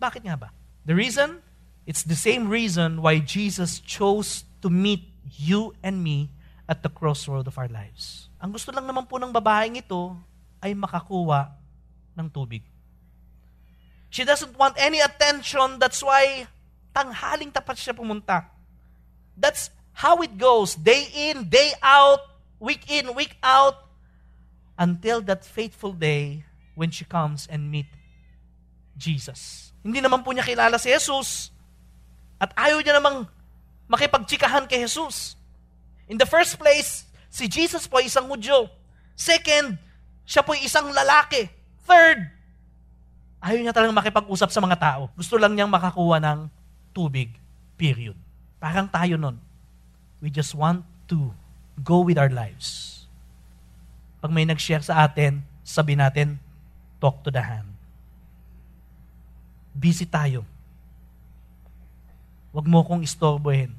[0.00, 0.48] Bakit nga ba?
[0.88, 1.44] The reason?
[1.84, 5.04] It's the same reason why Jesus chose to meet
[5.36, 6.32] you and me
[6.64, 8.32] at the crossroad of our lives.
[8.40, 10.16] Ang gusto lang naman po ng babaeng ito
[10.64, 11.52] ay makakuha
[12.16, 12.64] ng tubig.
[14.08, 15.76] She doesn't want any attention.
[15.76, 16.48] That's why
[16.96, 18.48] tanghaling tapat siya pumunta.
[19.36, 20.72] That's how it goes.
[20.72, 22.24] Day in, day out,
[22.56, 23.87] week in, week out,
[24.78, 26.46] until that faithful day
[26.78, 27.90] when she comes and meet
[28.94, 29.74] Jesus.
[29.82, 31.50] Hindi naman po niya kilala si Jesus.
[32.38, 33.26] At ayaw niya namang
[33.90, 35.34] makipagtsikahan kay Jesus.
[36.06, 38.70] In the first place, si Jesus po ay isang Hudyo.
[39.18, 39.74] Second,
[40.22, 41.50] siya po ay isang lalaki.
[41.82, 42.38] Third,
[43.38, 45.02] Ayaw niya talagang makipag-usap sa mga tao.
[45.14, 46.50] Gusto lang niyang makakuha ng
[46.90, 47.30] tubig.
[47.78, 48.18] Period.
[48.58, 49.38] Parang tayo nun.
[50.18, 51.30] We just want to
[51.78, 52.97] go with our lives.
[54.18, 56.42] Pag may nag-share sa atin, sabi natin,
[56.98, 57.70] talk to the hand.
[59.78, 60.42] Busy tayo.
[62.50, 63.70] Huwag mo kong istorbohin.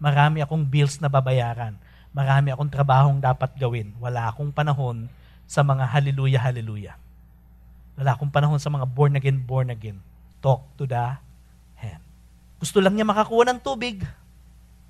[0.00, 1.76] Marami akong bills na babayaran.
[2.16, 3.92] Marami akong trabahong dapat gawin.
[4.00, 5.12] Wala akong panahon
[5.44, 6.96] sa mga hallelujah, hallelujah.
[8.00, 10.00] Wala akong panahon sa mga born again, born again.
[10.40, 11.20] Talk to the
[11.76, 12.02] hand.
[12.56, 14.00] Gusto lang niya makakuha ng tubig.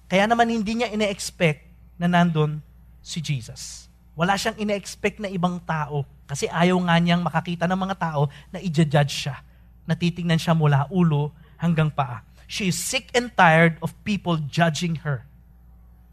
[0.06, 1.66] Kaya naman hindi niya ine-expect
[1.98, 2.62] na nandun
[3.02, 3.91] si Jesus.
[4.12, 8.60] Wala siyang ine-expect na ibang tao kasi ayaw nga niyang makakita ng mga tao na
[8.60, 9.40] i-judge siya.
[9.88, 12.22] Natitingnan siya mula ulo hanggang paa.
[12.44, 15.24] She is sick and tired of people judging her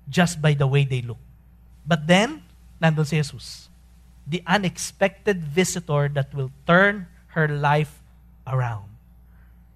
[0.08, 1.20] just by the way they look.
[1.84, 2.48] But then,
[2.80, 3.70] nandun si Jesus
[4.30, 7.98] the unexpected visitor that will turn her life
[8.46, 8.94] around,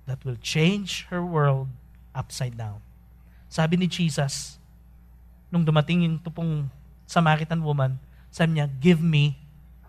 [0.06, 1.74] that will change her world
[2.14, 2.78] upside down.
[3.50, 4.62] Sabi ni Jesus,
[5.50, 6.70] nung dumating yung tupong
[7.10, 7.98] Samaritan woman,
[8.34, 9.38] sabi niya, give me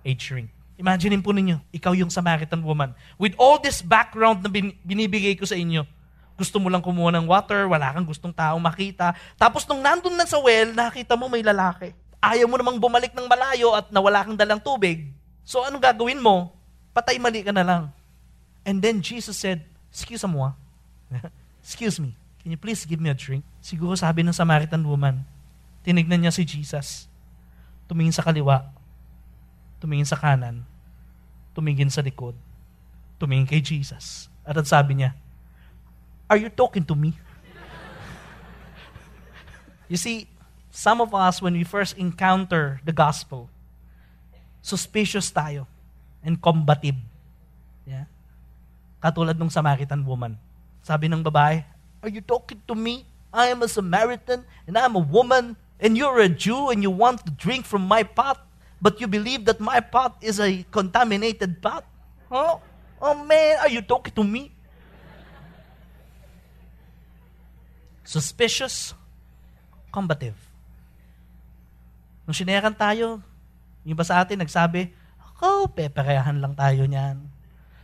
[0.05, 0.53] a drink.
[0.77, 2.93] Imagine po ninyo, ikaw yung Samaritan woman.
[3.17, 4.53] With all this background na
[4.85, 5.89] binibigay ko sa inyo,
[6.37, 9.17] gusto mo lang kumuha ng water, wala kang gustong tao makita.
[9.41, 11.97] Tapos nung nandun na sa well, nakita mo may lalaki.
[12.21, 15.09] Ayaw mo namang bumalik ng malayo at nawala kang dalang tubig.
[15.47, 16.53] So anong gagawin mo?
[16.93, 17.83] Patay mali ka na lang.
[18.67, 20.55] And then Jesus said, excuse mo ah.
[21.65, 23.47] excuse me, can you please give me a drink?
[23.65, 25.23] Siguro sabi ng Samaritan woman,
[25.87, 27.07] tinignan niya si Jesus.
[27.85, 28.65] Tumingin sa kaliwa,
[29.81, 30.65] tumingin sa kanan,
[31.53, 32.33] tumingin sa likod,
[33.21, 34.33] tumingin kay Jesus.
[34.45, 35.13] At at sabi niya,
[36.29, 37.13] Are you talking to me?
[39.93, 40.25] you see,
[40.73, 43.53] some of us, when we first encounter the gospel,
[44.65, 45.69] suspicious tayo
[46.25, 46.97] and combative.
[47.85, 48.09] Yeah?
[49.05, 50.41] Katulad ng Samaritan woman.
[50.81, 51.61] Sabi ng babae,
[52.01, 53.05] Are you talking to me?
[53.29, 57.25] I am a Samaritan and I'm a woman and you're a Jew and you want
[57.27, 58.45] to drink from my pot?
[58.85, 61.89] but you believe that my pot is a contaminated pot?
[62.29, 62.61] Huh?
[63.01, 64.53] Oh man, are you talking to me?
[68.05, 68.93] Suspicious,
[69.89, 70.37] combative.
[72.29, 73.25] Nung sineran tayo,
[73.89, 77.25] yung ba sa atin nagsabi, ako, peperehan lang tayo niyan.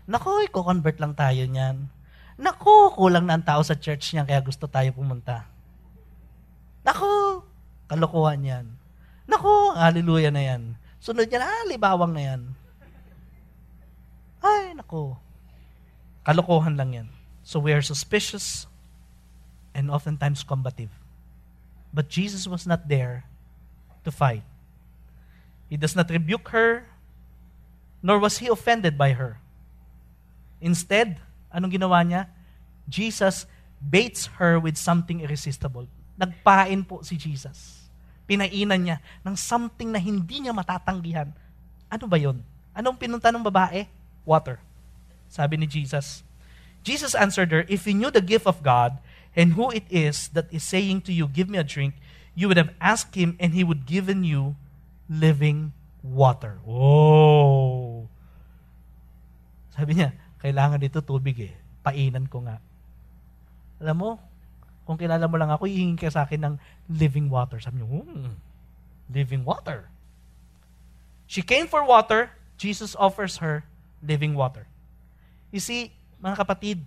[0.05, 1.89] Nako, i-convert lang tayo niyan.
[2.37, 5.49] Nako, kulang na ang tao sa church niyan kaya gusto tayo pumunta.
[6.85, 7.09] Nako,
[7.91, 8.67] kalokohan yan.
[9.27, 10.63] Nako, hallelujah na yan.
[11.03, 12.43] Sunod niya, ah, libawang na yan.
[14.39, 15.19] Ay, nako.
[16.23, 17.09] Kalokohan lang yan.
[17.43, 18.71] So we are suspicious
[19.75, 20.95] and oftentimes combative.
[21.91, 23.27] But Jesus was not there
[24.07, 24.47] to fight.
[25.67, 26.87] He does not rebuke her,
[28.03, 29.43] nor was he offended by her.
[30.63, 31.19] Instead,
[31.51, 32.31] anong ginawa niya?
[32.87, 33.51] Jesus
[33.83, 35.91] baits her with something irresistible.
[36.15, 37.80] Nagpain po si Jesus
[38.31, 41.35] pinainan niya ng something na hindi niya matatanggihan.
[41.91, 42.47] Ano ba yon?
[42.71, 43.91] Anong pinunta ng babae?
[44.23, 44.63] Water.
[45.27, 46.23] Sabi ni Jesus.
[46.87, 49.03] Jesus answered her, If you knew the gift of God
[49.35, 51.99] and who it is that is saying to you, Give me a drink,
[52.39, 54.55] you would have asked him and he would given you
[55.11, 55.75] living
[56.07, 56.63] water.
[56.63, 58.07] Oh!
[59.75, 61.53] Sabi niya, kailangan dito tubig eh.
[61.83, 62.63] Painan ko nga.
[63.83, 64.11] Alam mo,
[64.91, 66.55] kung kilala mo lang ako, hihingin ka sa akin ng
[66.91, 67.63] living water.
[67.63, 68.35] Sabi niyo, hmm,
[69.07, 69.87] living water.
[71.31, 72.35] She came for water.
[72.59, 73.63] Jesus offers her
[74.03, 74.67] living water.
[75.55, 76.83] You see, mga kapatid,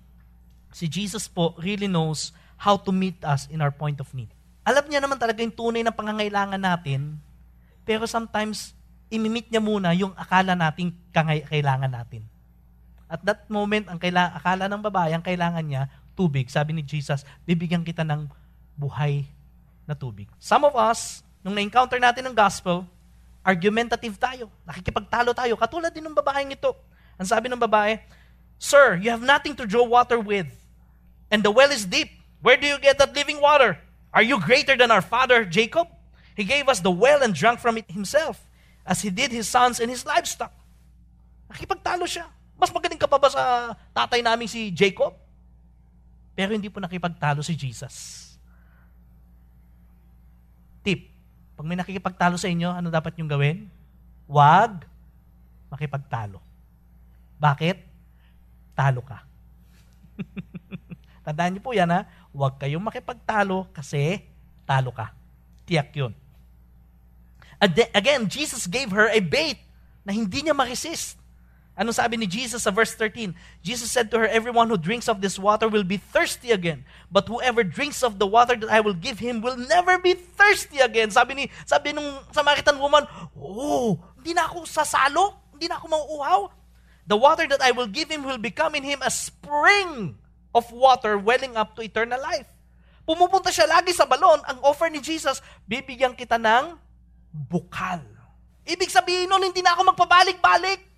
[0.76, 4.28] si Jesus po really knows how to meet us in our point of need.
[4.68, 7.24] Alam niya naman talaga yung tunay na pangangailangan natin,
[7.88, 8.76] pero sometimes,
[9.08, 10.92] imimit niya muna yung akala nating
[11.48, 12.28] kailangan natin.
[13.08, 16.50] At that moment, ang kaila- akala ng babae, ang kailangan niya, tubig.
[16.50, 18.30] Sabi ni Jesus, bibigyan kita ng
[18.78, 19.26] buhay
[19.86, 20.30] na tubig.
[20.40, 22.88] Some of us, nung na-encounter natin ang gospel,
[23.44, 24.48] argumentative tayo.
[24.64, 25.54] Nakikipagtalo tayo.
[25.60, 26.72] Katulad din ng babaeng ito.
[27.20, 28.00] Ang sabi ng babae,
[28.58, 30.48] Sir, you have nothing to draw water with.
[31.28, 32.10] And the well is deep.
[32.40, 33.76] Where do you get that living water?
[34.16, 35.92] Are you greater than our father Jacob?
[36.34, 38.42] He gave us the well and drank from it himself,
[38.86, 40.54] as he did his sons and his livestock.
[41.50, 42.26] Nakipagtalo siya.
[42.58, 45.14] Mas magaling ka pa ba sa tatay namin si Jacob?
[46.34, 48.30] Pero hindi po nakipagtalo si Jesus.
[50.82, 51.14] Tip,
[51.54, 53.58] pag may nakikipagtalo sa inyo, ano dapat niyong gawin?
[54.26, 54.84] Huwag
[55.70, 56.42] makipagtalo.
[57.38, 57.78] Bakit?
[58.74, 59.24] Talo ka.
[61.26, 62.10] Tandaan niyo po yan ha.
[62.36, 64.26] Huwag kayong makipagtalo kasi
[64.68, 65.16] talo ka.
[65.64, 66.14] Tiyak yun.
[67.96, 69.56] Again, Jesus gave her a bait
[70.04, 71.16] na hindi niya maresist.
[71.74, 73.34] Ano sabi ni Jesus sa verse 13?
[73.66, 76.86] Jesus said to her, Everyone who drinks of this water will be thirsty again.
[77.10, 80.86] But whoever drinks of the water that I will give him will never be thirsty
[80.86, 81.10] again.
[81.10, 85.34] Sabi ni sabi nung Samaritan woman, Oh, hindi na ako sasalo.
[85.58, 86.42] Hindi na ako mauuhaw.
[87.10, 90.14] The water that I will give him will become in him a spring
[90.54, 92.48] of water welling up to eternal life.
[93.04, 94.40] Pumupunta siya lagi sa balon.
[94.46, 96.78] Ang offer ni Jesus, bibigyan kita ng
[97.34, 98.00] bukal.
[98.64, 100.93] Ibig sabihin nun, hindi na ako magpabalik-balik.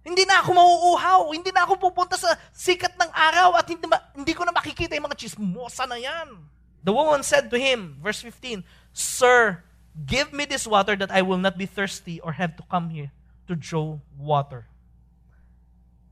[0.00, 1.22] Hindi na ako mauuhaw.
[1.36, 3.84] Hindi na ako pupunta sa sikat ng araw at hindi,
[4.16, 6.40] hindi ko na makikita yung mga chismosa na yan.
[6.80, 8.64] The woman said to him, verse 15,
[8.96, 9.60] Sir,
[10.08, 13.12] give me this water that I will not be thirsty or have to come here
[13.48, 14.66] to draw water.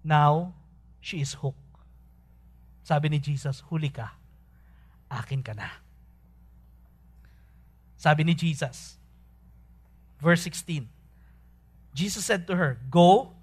[0.05, 0.53] Now,
[1.01, 1.65] she is hooked.
[2.85, 4.13] Sabi ni Jesus, huli ka.
[5.09, 5.69] Akin ka na.
[7.97, 9.01] Sabi ni Jesus,
[10.21, 10.87] verse 16,
[11.97, 13.38] Jesus said to her, Go,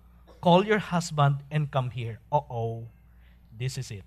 [0.46, 2.22] Call your husband and come here.
[2.30, 2.86] Uh oh,
[3.50, 4.06] this is it.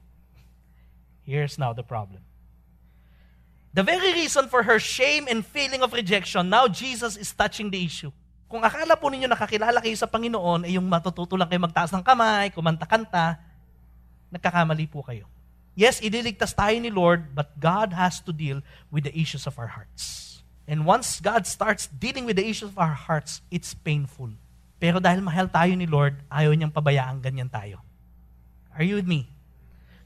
[1.26, 2.22] Here's now the problem.
[3.74, 7.82] The very reason for her shame and feeling of rejection, now Jesus is touching the
[7.82, 8.14] issue.
[8.46, 12.06] Kung akala po ninyo nakakilala kayo sa Panginoon, ay yung matututo lang kayo magtaas ng
[12.06, 13.42] kamay, kumanta-kanta,
[14.30, 15.26] nagkakamali po kayo.
[15.74, 18.62] Yes, ililigtas tayo ni Lord, but God has to deal
[18.94, 20.38] with the issues of our hearts.
[20.70, 24.38] And once God starts dealing with the issues of our hearts, it's painful.
[24.78, 27.82] Pero dahil mahal tayo ni Lord, ayaw niyang pabayaan ganyan tayo.
[28.70, 29.26] Are you with me?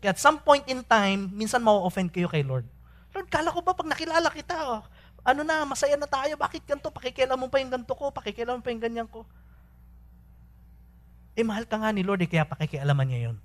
[0.01, 2.65] Kaya at some point in time, minsan ma-offend kayo kay Lord.
[3.13, 4.83] Lord, kala ko ba pag nakilala kita, oh,
[5.23, 6.89] ano na, masaya na tayo, bakit ganito?
[6.89, 9.29] Pakikialam mo pa yung ganito ko, pakikialam mo pa yung ganyan ko.
[11.37, 13.37] Eh, mahal ka nga ni Lord, eh, kaya pakikialaman niya yun.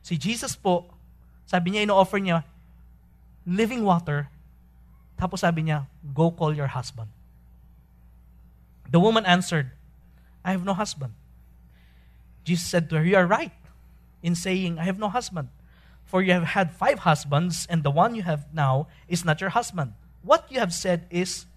[0.00, 0.88] Si Jesus po,
[1.44, 2.42] sabi niya, ino-offer niya,
[3.44, 4.32] living water,
[5.20, 5.84] tapos sabi niya,
[6.16, 7.12] go call your husband.
[8.88, 9.75] The woman answered,
[10.46, 11.12] I have no husband.
[12.46, 13.50] Jesus said to her, You are right
[14.22, 15.50] in saying, I have no husband.
[16.06, 19.50] For you have had five husbands, and the one you have now is not your
[19.50, 19.98] husband.
[20.22, 21.50] What you have said is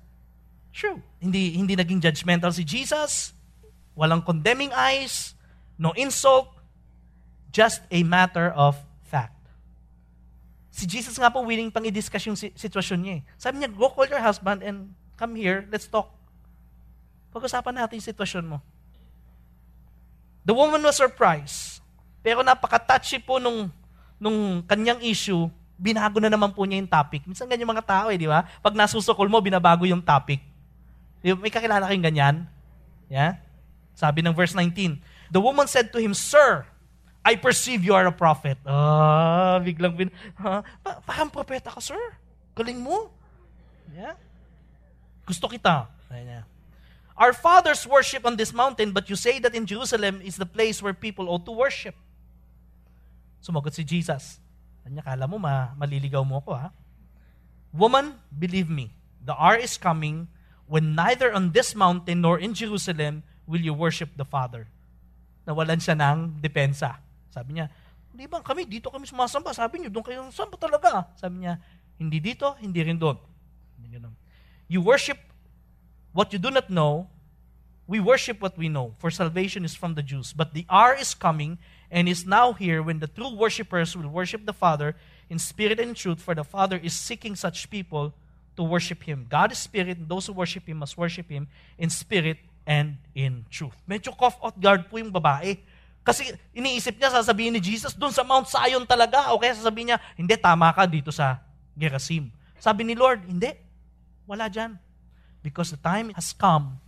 [0.74, 1.06] true.
[1.22, 3.38] Hindi, hindi naging judgmental si Jesus.
[3.94, 5.38] Walang condemning eyes.
[5.78, 6.50] No insult.
[7.54, 8.74] Just a matter of
[9.06, 9.38] fact.
[10.74, 13.16] Si Jesus nga po willing pang i-discuss yung sitwasyon niya.
[13.18, 13.22] Eh.
[13.38, 16.10] Sabi niya, go call your husband and come here, let's talk.
[17.30, 18.58] Pag-usapan natin yung sitwasyon mo.
[20.44, 21.84] The woman was surprised.
[22.20, 23.72] Pero napaka-touchy po nung
[24.20, 25.48] nung kanyang issue,
[25.80, 27.24] binago na naman po niya yung topic.
[27.24, 28.44] Minsan ganyan mga tao eh, di ba?
[28.60, 30.44] Pag nasusukol mo, binabago yung topic.
[31.24, 32.36] May kakilala kayong ganyan?
[33.08, 33.40] Yeah?
[33.96, 35.00] Sabi ng verse 19,
[35.32, 36.68] The woman said to him, Sir,
[37.24, 38.60] I perceive you are a prophet.
[38.68, 40.10] Ah, biglang bin...
[40.40, 40.64] Ha?
[40.84, 42.00] Pa parang propeta ka, sir.
[42.56, 43.12] Galing mo.
[43.96, 44.16] Yeah?
[45.24, 45.88] Gusto kita.
[46.12, 46.44] Ayan
[47.20, 50.80] Our fathers worship on this mountain, but you say that in Jerusalem is the place
[50.80, 51.94] where people ought to worship.
[53.44, 54.40] Sumagot si Jesus.
[54.88, 56.72] Kanya, kala mo, ma maliligaw mo ako, ha?
[57.76, 60.32] Woman, believe me, the hour is coming
[60.66, 64.72] when neither on this mountain nor in Jerusalem will you worship the Father.
[65.44, 67.04] Nawalan siya ng depensa.
[67.36, 67.68] Sabi niya,
[68.16, 69.52] hindi ba kami, dito kami sumasamba.
[69.52, 71.12] Sabi niyo, doon kayo samba talaga.
[71.20, 71.60] Sabi niya,
[72.00, 73.20] hindi dito, hindi rin doon.
[74.70, 75.18] You worship
[76.20, 77.08] what you do not know.
[77.88, 80.36] We worship what we know, for salvation is from the Jews.
[80.36, 81.58] But the hour is coming
[81.90, 85.00] and is now here when the true worshippers will worship the Father
[85.32, 88.12] in spirit and in truth, for the Father is seeking such people
[88.60, 89.32] to worship Him.
[89.32, 91.48] God is spirit, and those who worship Him must worship Him
[91.80, 93.80] in spirit and in truth.
[93.88, 95.56] Medyo cough out guard po yung babae.
[96.04, 99.32] Kasi iniisip niya, sasabihin ni Jesus, doon sa Mount Zion talaga.
[99.32, 101.40] O kaya sasabihin niya, hindi, tama ka dito sa
[101.80, 102.28] Gerasim.
[102.60, 103.56] Sabi ni Lord, hindi.
[104.28, 104.89] Wala dyan.
[105.42, 106.80] Because the time has come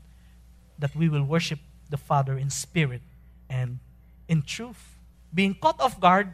[0.80, 3.02] that we will worship the Father in spirit
[3.48, 3.80] and
[4.28, 4.96] in truth
[5.34, 6.32] being caught off guard,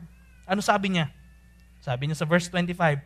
[0.49, 1.13] ano sabi niya?
[1.81, 3.01] Sabi niya sa verse 25,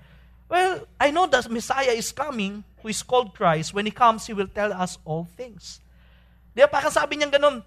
[0.52, 3.72] Well, I know that Messiah is coming, who is called Christ.
[3.72, 5.80] When He comes, He will tell us all things.
[6.52, 7.64] Di ba, parang sabi niya ganun.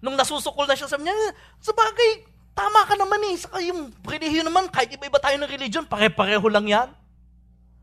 [0.00, 1.12] Nung nasusukol na siya, sabi niya,
[1.60, 2.24] sa bagay,
[2.56, 3.36] tama ka naman eh.
[3.36, 6.88] Saka yung relihiyon naman, kahit iba-iba tayo ng religion, pare-pareho lang yan.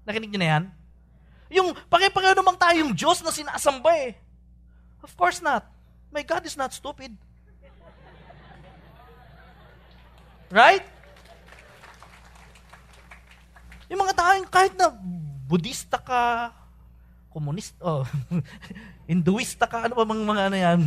[0.01, 0.63] Nakinig niyo na yan?
[1.47, 4.19] Yung pare-pareho naman tayong Diyos na sinasamba eh.
[4.99, 5.63] Of course not.
[6.11, 7.15] My God is not stupid.
[10.47, 10.83] Right?
[13.87, 14.91] Yung mga tao, kahit na
[15.47, 16.51] Budista ka,
[17.31, 18.03] komunista, oh,
[19.09, 20.79] Hinduista ka, ano pa mga, mga ano yan.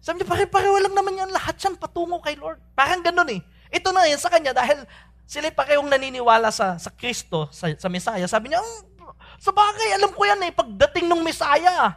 [0.00, 2.56] Sabi niya, pare-pareho lang naman yan, lahat yan patungo kay Lord.
[2.72, 3.40] Parang ganun eh.
[3.68, 4.88] Ito na yan sa kanya dahil
[5.28, 8.24] sila parehong naniniwala sa, sa Kristo, sa, sa Messiah.
[8.24, 8.97] Sabi niya, mm,
[9.38, 11.94] sa bagay, alam ko yan eh, pagdating ng Messiah,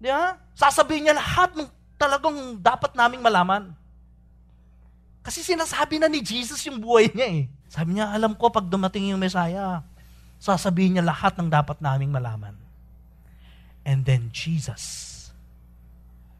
[0.00, 0.40] di ba?
[0.56, 1.68] Sasabihin niya lahat ng
[2.00, 3.72] talagang dapat naming malaman.
[5.24, 7.42] Kasi sinasabi na ni Jesus yung buhay niya eh.
[7.68, 9.80] Sabi niya, alam ko pag dumating yung Messiah,
[10.40, 12.56] sasabihin niya lahat ng dapat naming malaman.
[13.84, 15.12] And then Jesus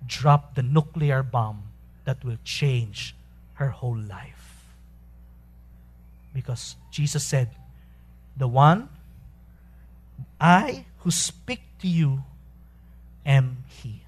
[0.04, 1.72] dropped the nuclear bomb
[2.04, 3.16] that will change
[3.56, 4.68] her whole life.
[6.32, 7.52] Because Jesus said,
[8.36, 8.90] The one
[10.40, 12.24] I who speak to you
[13.24, 14.02] am He.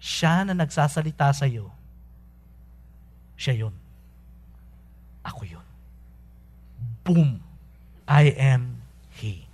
[0.00, 1.70] Siya na nagsasalita sa iyo
[3.40, 3.74] siya yun.
[5.24, 5.64] Ako yun.
[7.08, 7.40] Boom!
[8.04, 9.48] I am He.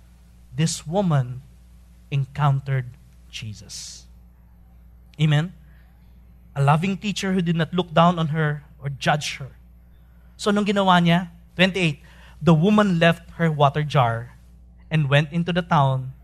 [0.51, 1.39] This woman
[2.11, 2.91] encountered
[3.31, 4.03] Jesus.
[5.15, 5.55] Amen?
[6.51, 9.55] A loving teacher who did not look down on her or judge her.
[10.35, 11.31] So, nung ginawa niya?
[11.55, 12.03] 28.
[12.43, 14.36] The woman left her water jar
[14.87, 16.15] and went into the town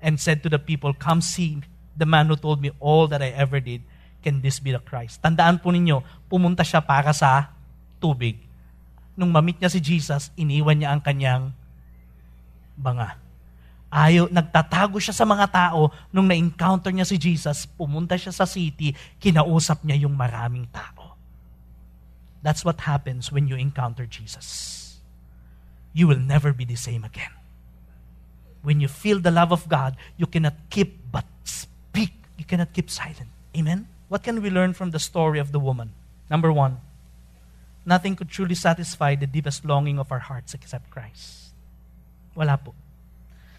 [0.00, 1.62] and said to the people, Come see
[1.96, 3.82] the man who told me all that I ever did
[4.22, 5.18] can this be the Christ?
[5.18, 6.00] Tandaan po ninyo,
[6.30, 7.50] pumunta siya para sa
[7.98, 8.38] tubig.
[9.18, 11.50] Nung mamit niya si Jesus, iniwan niya ang kanyang
[12.78, 13.18] banga.
[13.92, 15.92] Ayaw, nagtatago siya sa mga tao.
[16.08, 21.18] Nung na-encounter niya si Jesus, pumunta siya sa city, kinausap niya yung maraming tao.
[22.40, 24.80] That's what happens when you encounter Jesus.
[25.92, 27.41] You will never be the same again.
[28.62, 32.14] When you feel the love of God, you cannot keep but speak.
[32.38, 33.30] You cannot keep silent.
[33.56, 33.86] Amen?
[34.08, 35.90] What can we learn from the story of the woman?
[36.30, 36.78] Number one,
[37.84, 41.50] nothing could truly satisfy the deepest longing of our hearts except Christ.
[42.34, 42.74] Wala po.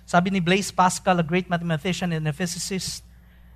[0.05, 3.03] Sabi ni Blaise Pascal, a great mathematician and a physicist,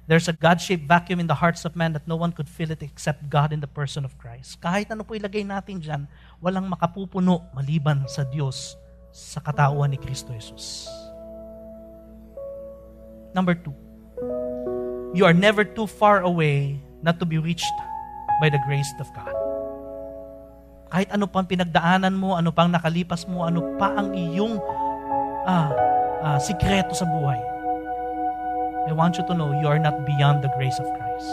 [0.08, 2.82] there's a God-shaped vacuum in the hearts of men that no one could fill it
[2.82, 4.60] except God in the person of Christ.
[4.64, 6.08] Kahit ano po ilagay natin dyan,
[6.40, 8.80] walang makapupuno maliban sa Diyos
[9.12, 10.88] sa katauhan ni Kristo Jesus.
[13.38, 13.78] Number two,
[15.14, 17.78] you are never too far away not to be reached
[18.42, 19.30] by the grace of God.
[20.90, 24.58] Kahit ano pang pinagdaanan mo, ano pang nakalipas mo, ano pa ang iyong
[25.46, 25.70] ah,
[26.26, 27.38] uh, sikreto sa buhay.
[28.90, 31.30] I want you to know you are not beyond the grace of Christ.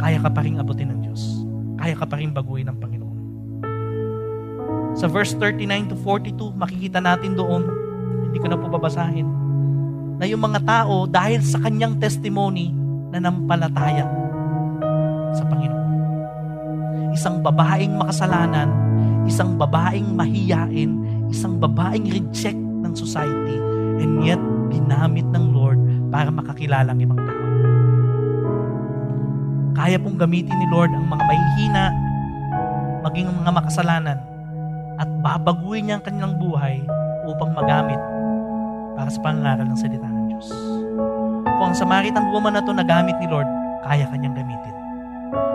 [0.00, 1.44] Kaya ka pa rin abutin ng Diyos.
[1.76, 3.18] Kaya ka pa rin baguhin ng Panginoon.
[4.96, 7.68] Sa verse 39 to 42, makikita natin doon,
[8.24, 9.39] hindi ko na po babasahin,
[10.20, 12.76] na yung mga tao, dahil sa kanyang testimony,
[13.08, 14.04] na nampalataya
[15.32, 15.88] sa Panginoon.
[17.16, 18.68] Isang babaeng makasalanan,
[19.24, 20.92] isang babaeng mahiyain,
[21.32, 23.56] isang babaeng reject ng society
[24.04, 25.80] and yet ginamit ng Lord
[26.12, 27.44] para makakilala ang ibang tao.
[29.72, 31.84] Kaya pong gamitin ni Lord ang mga mahihina,
[33.08, 34.18] maging mga makasalanan,
[35.00, 36.84] at babaguhin niya ang kanilang buhay
[37.24, 38.09] upang magamit
[38.94, 40.48] para sa pangaral ng salita ng Diyos.
[41.60, 43.46] Kung ang Samaritan woman na to nagamit ni Lord,
[43.84, 44.74] kaya kanyang gamitin.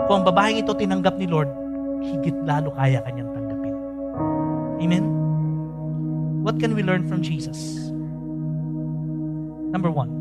[0.06, 1.50] Kung ang babaeng ito tinanggap ni Lord,
[2.02, 3.76] higit lalo kaya kanyang tanggapin.
[4.82, 5.04] Amen?
[6.46, 7.90] What can we learn from Jesus?
[9.74, 10.14] Number one,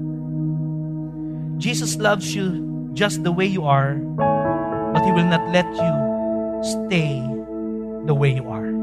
[1.62, 2.66] Jesus loves you
[2.98, 3.96] just the way you are,
[4.92, 5.94] but He will not let you
[6.66, 7.22] stay
[8.10, 8.74] the way you are.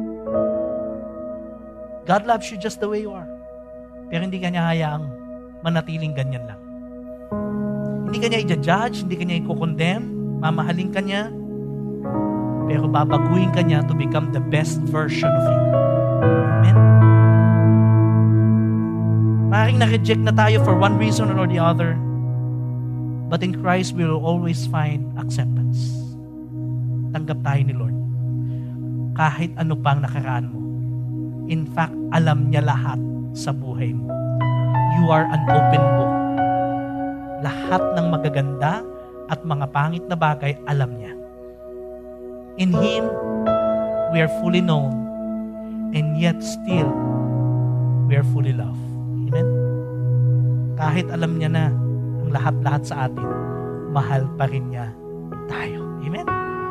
[2.07, 3.32] God loves you just the way you are.
[4.13, 5.09] Pero hindi kanya hayaang
[5.65, 6.61] manatiling ganyan lang.
[8.13, 10.05] Hindi kanya i-judge, hindi kanya i-condemn,
[10.45, 11.33] mamahalin kanya,
[12.69, 15.61] pero babaguhin kanya to become the best version of you.
[16.29, 16.77] Amen?
[19.49, 21.97] Maring na-reject na tayo for one reason or the other.
[23.33, 25.89] But in Christ, we will always find acceptance.
[27.17, 27.97] Tanggap tayo ni Lord.
[29.17, 30.61] Kahit ano pang nakaraan mo.
[31.49, 33.01] In fact, alam niya lahat
[33.33, 34.09] sa buhay mo.
[35.01, 36.15] You are an open book.
[37.43, 38.85] Lahat ng magaganda
[39.33, 41.13] at mga pangit na bagay, alam niya.
[42.61, 43.09] In Him,
[44.13, 44.93] we are fully known,
[45.97, 46.93] and yet still,
[48.07, 48.79] we are fully loved.
[49.33, 49.49] Amen?
[50.77, 51.65] Kahit alam niya na
[52.23, 53.29] ang lahat-lahat sa atin,
[53.91, 54.93] mahal pa rin niya
[55.49, 55.81] tayo.
[56.05, 56.29] Amen?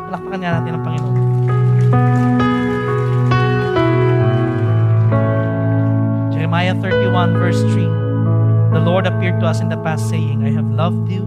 [0.08, 2.41] Palakpakan niya natin ang Panginoon.
[6.52, 10.68] Jeremiah 31 verse 3 The Lord appeared to us in the past saying, I have
[10.68, 11.24] loved you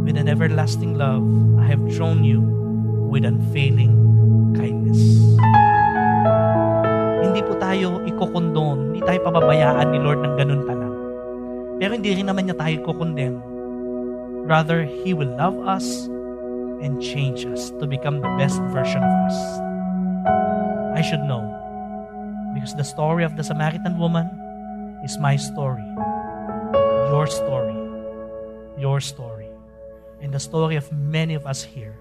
[0.00, 1.20] with an everlasting love.
[1.60, 2.40] I have drawn you
[3.04, 3.92] with unfailing
[4.56, 4.96] kindness.
[7.20, 10.94] Hindi po tayo ikokondon hindi tayo pababayaan ni Lord ng ganun pa lang.
[11.76, 13.36] Pero hindi rin naman niya tayo kukondem.
[14.48, 16.08] Rather, He will love us
[16.80, 19.38] and change us to become the best version of us.
[20.96, 21.44] I should know.
[22.56, 24.45] Because the story of the Samaritan woman
[25.04, 25.84] is my story.
[27.10, 27.76] Your story.
[28.78, 29.48] Your story.
[30.20, 31.96] And the story of many of us here.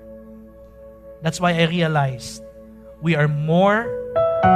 [1.22, 2.44] That's why I realized
[3.02, 3.86] we are more,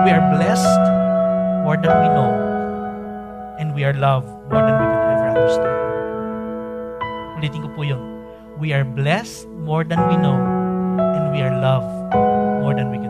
[0.05, 0.79] we are blessed
[1.65, 2.33] more than we know,
[3.59, 5.77] and we are loved more than we could ever understand.
[7.39, 8.01] Ulitin ko po yun.
[8.59, 10.37] We are blessed more than we know,
[10.99, 11.89] and we are loved
[12.61, 13.08] more than we could